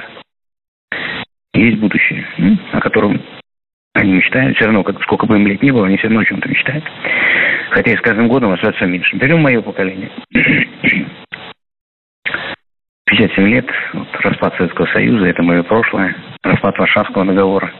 Есть 1.53 1.79
будущее, 1.79 2.25
о 2.71 2.79
котором 2.79 3.21
они 3.93 4.13
мечтают. 4.13 4.55
Все 4.55 4.65
равно, 4.65 4.83
как, 4.83 5.01
сколько 5.01 5.25
бы 5.25 5.35
им 5.35 5.47
лет 5.47 5.61
ни 5.61 5.71
было, 5.71 5.87
они 5.87 5.97
все 5.97 6.07
равно 6.07 6.21
о 6.21 6.25
чем-то 6.25 6.47
мечтают. 6.47 6.85
Хотя 7.71 7.91
и 7.91 7.97
с 7.97 8.01
каждым 8.01 8.27
годом 8.27 8.51
остается 8.53 8.85
меньше. 8.85 9.17
Берем 9.17 9.41
мое 9.41 9.61
поколение. 9.61 10.09
57 13.07 13.47
лет, 13.47 13.65
вот, 13.93 14.07
распад 14.21 14.55
Советского 14.57 14.85
Союза, 14.87 15.27
это 15.27 15.41
мое 15.41 15.63
прошлое, 15.63 16.15
распад 16.43 16.77
Варшавского 16.77 17.25
договора, 17.25 17.71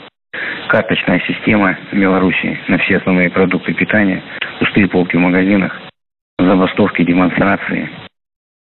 карточная 0.70 1.20
система 1.28 1.78
в 1.92 1.96
Беларуси 1.96 2.58
на 2.68 2.78
все 2.78 2.98
основные 2.98 3.30
продукты 3.30 3.74
питания, 3.74 4.24
пустые 4.60 4.88
полки 4.88 5.18
в 5.18 5.20
магазинах, 5.20 5.78
забастовки, 6.40 7.04
демонстрации, 7.04 7.90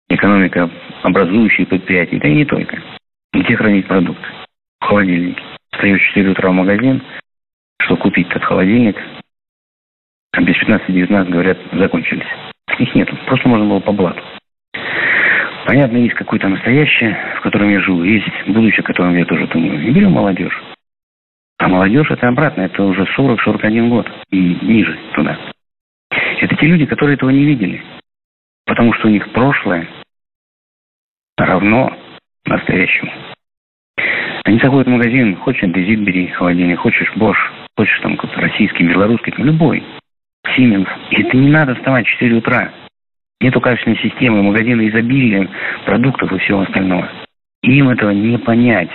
экономика 0.10 0.70
образующие 1.04 1.68
предприятия, 1.68 2.20
да 2.20 2.28
и 2.28 2.36
не 2.36 2.46
только. 2.46 2.82
Где 3.34 3.56
хранить 3.56 3.88
продукты? 3.88 4.26
В 4.80 4.86
холодильнике. 4.86 5.42
Встаю 5.72 5.98
в 6.00 6.02
4 6.02 6.30
утра 6.32 6.50
в 6.50 6.54
магазин, 6.54 7.04
что 7.82 7.98
купить 7.98 8.30
этот 8.30 8.44
холодильник, 8.44 8.98
а 10.34 10.42
без 10.42 10.56
15-19, 10.64 11.30
говорят, 11.30 11.58
закончились. 11.74 12.28
Их 12.80 12.96
нет, 12.96 13.10
просто 13.26 13.48
можно 13.48 13.66
было 13.68 13.80
по 13.80 13.92
блату. 13.92 14.24
Понятно, 15.68 15.98
есть 15.98 16.16
какое-то 16.16 16.48
настоящее, 16.48 17.18
в 17.40 17.42
котором 17.42 17.70
я 17.70 17.82
живу, 17.82 18.02
есть 18.02 18.26
будущее, 18.48 18.80
о 18.80 18.84
котором 18.84 19.14
я 19.18 19.26
тоже 19.26 19.48
думаю. 19.48 19.86
И 19.86 19.92
берем 19.92 20.14
молодежь. 20.14 20.58
А 21.58 21.68
молодежь 21.68 22.10
это 22.10 22.30
обратно, 22.30 22.62
это 22.62 22.84
уже 22.84 23.06
40-41 23.18 23.90
год 23.90 24.10
и 24.32 24.58
ниже 24.62 24.98
туда. 25.14 25.38
Это 26.40 26.56
те 26.56 26.68
люди, 26.68 26.86
которые 26.86 27.16
этого 27.16 27.32
не 27.32 27.44
видели. 27.44 27.84
Потому 28.66 28.94
что 28.94 29.08
у 29.08 29.12
них 29.12 29.30
прошлое 29.34 29.90
равно 31.36 31.94
настоящему. 32.46 33.12
Они 34.46 34.60
заходят 34.60 34.88
в 34.88 34.92
магазин, 34.92 35.36
хочешь 35.36 35.64
андезит 35.64 36.00
бери, 36.00 36.28
холодильник, 36.28 36.80
хочешь 36.80 37.12
Bosch, 37.18 37.36
хочешь 37.76 38.00
там 38.00 38.16
какой-то 38.16 38.40
российский, 38.40 38.86
белорусский, 38.86 39.34
там 39.34 39.44
любой, 39.44 39.84
Siemens. 40.46 40.88
И 41.10 41.24
это 41.24 41.36
не 41.36 41.50
надо 41.50 41.76
вставать 41.76 42.08
в 42.08 42.12
4 42.12 42.38
утра. 42.38 42.72
Нету 43.40 43.62
качественной 43.62 43.98
системы, 43.98 44.42
магазины 44.42 44.90
изобилия 44.90 45.48
продуктов 45.86 46.32
и 46.32 46.38
всего 46.40 46.62
остального. 46.62 47.08
Им 47.64 47.90
этого 47.90 48.12
не 48.12 48.38
понять. 48.38 48.90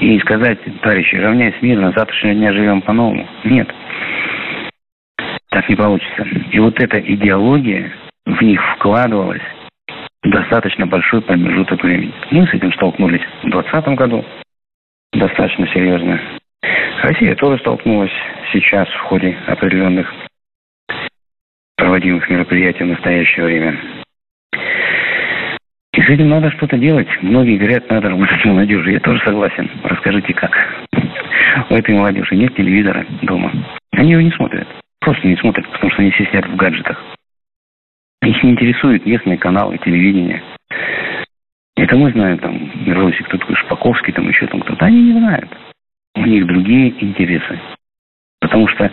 И 0.00 0.18
сказать, 0.20 0.58
товарищи, 0.82 1.16
равняйся 1.16 1.58
мирно, 1.60 1.92
завтрашнего 1.96 2.34
дня 2.34 2.52
живем 2.52 2.82
по-новому. 2.82 3.26
Нет. 3.44 3.68
Так 5.50 5.68
не 5.68 5.76
получится. 5.76 6.26
И 6.50 6.58
вот 6.58 6.78
эта 6.80 6.98
идеология 7.00 7.92
в 8.26 8.42
них 8.42 8.60
вкладывалась 8.76 9.42
достаточно 10.22 10.86
большой 10.86 11.22
промежуток 11.22 11.82
времени. 11.82 12.12
Мы 12.30 12.46
с 12.46 12.54
этим 12.54 12.72
столкнулись 12.72 13.22
в 13.42 13.50
2020 13.50 13.88
году 13.96 14.24
достаточно 15.12 15.66
серьезно. 15.68 16.20
Россия 17.02 17.34
тоже 17.36 17.58
столкнулась 17.60 18.12
сейчас 18.52 18.88
в 18.88 19.00
ходе 19.02 19.36
определенных 19.46 20.12
проводимых 21.78 22.28
мероприятий 22.28 22.84
в 22.84 22.88
настоящее 22.88 23.46
время. 23.46 23.78
И 25.94 26.02
с 26.02 26.08
этим 26.08 26.28
надо 26.28 26.50
что-то 26.50 26.76
делать. 26.76 27.08
Многие 27.22 27.56
говорят, 27.56 27.88
надо 27.88 28.10
работать 28.10 28.40
с 28.42 28.44
молодежью. 28.44 28.92
Я 28.92 29.00
тоже 29.00 29.22
согласен. 29.24 29.70
Расскажите, 29.84 30.34
как. 30.34 30.52
У 31.70 31.74
этой 31.74 31.94
молодежи 31.94 32.36
нет 32.36 32.54
телевизора 32.54 33.06
дома. 33.22 33.52
Они 33.92 34.12
его 34.12 34.20
не 34.20 34.30
смотрят. 34.32 34.68
Просто 35.00 35.26
не 35.26 35.36
смотрят, 35.36 35.66
потому 35.72 35.90
что 35.92 36.02
они 36.02 36.10
все 36.10 36.26
сидят 36.26 36.46
в 36.46 36.56
гаджетах. 36.56 37.02
Их 38.22 38.42
не 38.42 38.50
интересуют 38.50 39.06
местные 39.06 39.38
каналы, 39.38 39.78
телевидение. 39.78 40.42
Это 41.76 41.96
мы 41.96 42.10
знаем, 42.10 42.38
там, 42.38 42.84
Беларуси 42.84 43.22
кто 43.22 43.38
такой 43.38 43.54
Шпаковский, 43.56 44.12
там 44.12 44.28
еще 44.28 44.46
там 44.48 44.60
кто-то. 44.60 44.84
Они 44.84 45.00
не 45.00 45.12
знают. 45.12 45.48
У 46.16 46.22
них 46.22 46.46
другие 46.46 46.92
интересы. 47.02 47.60
Потому 48.40 48.66
что 48.68 48.90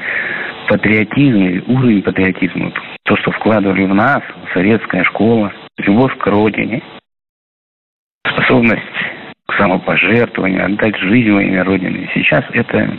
патриотизм, 0.68 1.64
уровень 1.72 2.02
патриотизма, 2.02 2.72
то, 3.04 3.16
что 3.18 3.32
вкладывали 3.32 3.86
в 3.86 3.94
нас, 3.94 4.22
советская 4.54 5.04
школа, 5.04 5.54
любовь 5.78 6.18
к 6.18 6.28
родине, 6.28 6.82
способность 8.28 8.84
к 9.48 9.54
самопожертвованию, 9.58 10.66
отдать 10.66 10.98
жизнь 10.98 11.32
во 11.32 11.44
имя 11.44 11.64
Родины. 11.64 12.10
Сейчас 12.14 12.44
это 12.52 12.98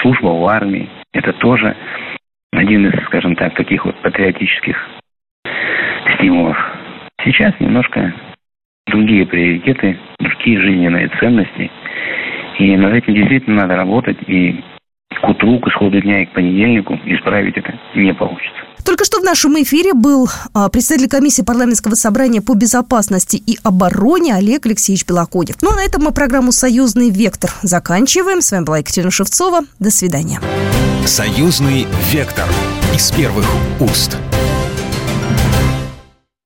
служба 0.00 0.28
в 0.28 0.46
армии, 0.46 0.88
это 1.12 1.32
тоже 1.34 1.76
один 2.52 2.86
из, 2.86 3.04
скажем 3.06 3.36
так, 3.36 3.54
таких 3.54 3.84
вот 3.84 3.96
патриотических 4.02 4.76
стимулов. 6.14 6.56
Сейчас 7.24 7.52
немножко 7.60 8.14
другие 8.86 9.26
приоритеты, 9.26 9.98
другие 10.18 10.60
жизненные 10.60 11.08
ценности. 11.20 11.70
И 12.58 12.76
над 12.76 12.94
этим 12.94 13.14
действительно 13.14 13.62
надо 13.62 13.76
работать. 13.76 14.16
И 14.26 14.64
к 15.08 15.28
утру, 15.28 15.58
к 15.60 15.68
исходу 15.68 16.00
дня 16.00 16.22
и 16.22 16.26
к 16.26 16.34
понедельнику 16.34 16.94
исправить 17.06 17.56
это 17.56 17.72
не 17.94 18.12
получится. 18.14 18.62
Только 18.84 19.04
что 19.04 19.20
в 19.20 19.24
нашем 19.24 19.60
эфире 19.62 19.92
был 19.92 20.28
а, 20.54 20.68
председатель 20.68 21.08
комиссии 21.08 21.42
парламентского 21.42 21.94
собрания 21.94 22.40
по 22.40 22.54
безопасности 22.54 23.36
и 23.36 23.58
обороне 23.62 24.34
Олег 24.34 24.66
Алексеевич 24.66 25.06
Белокодев. 25.06 25.56
Ну, 25.62 25.70
а 25.72 25.76
на 25.76 25.84
этом 25.84 26.04
мы 26.04 26.12
программу 26.12 26.52
«Союзный 26.52 27.10
вектор» 27.10 27.50
заканчиваем. 27.62 28.40
С 28.40 28.52
вами 28.52 28.64
была 28.64 28.78
Екатерина 28.78 29.10
Шевцова. 29.10 29.60
До 29.78 29.90
свидания. 29.90 30.40
«Союзный 31.04 31.86
вектор» 32.12 32.46
из 32.94 33.10
первых 33.10 33.46
уст. 33.80 34.16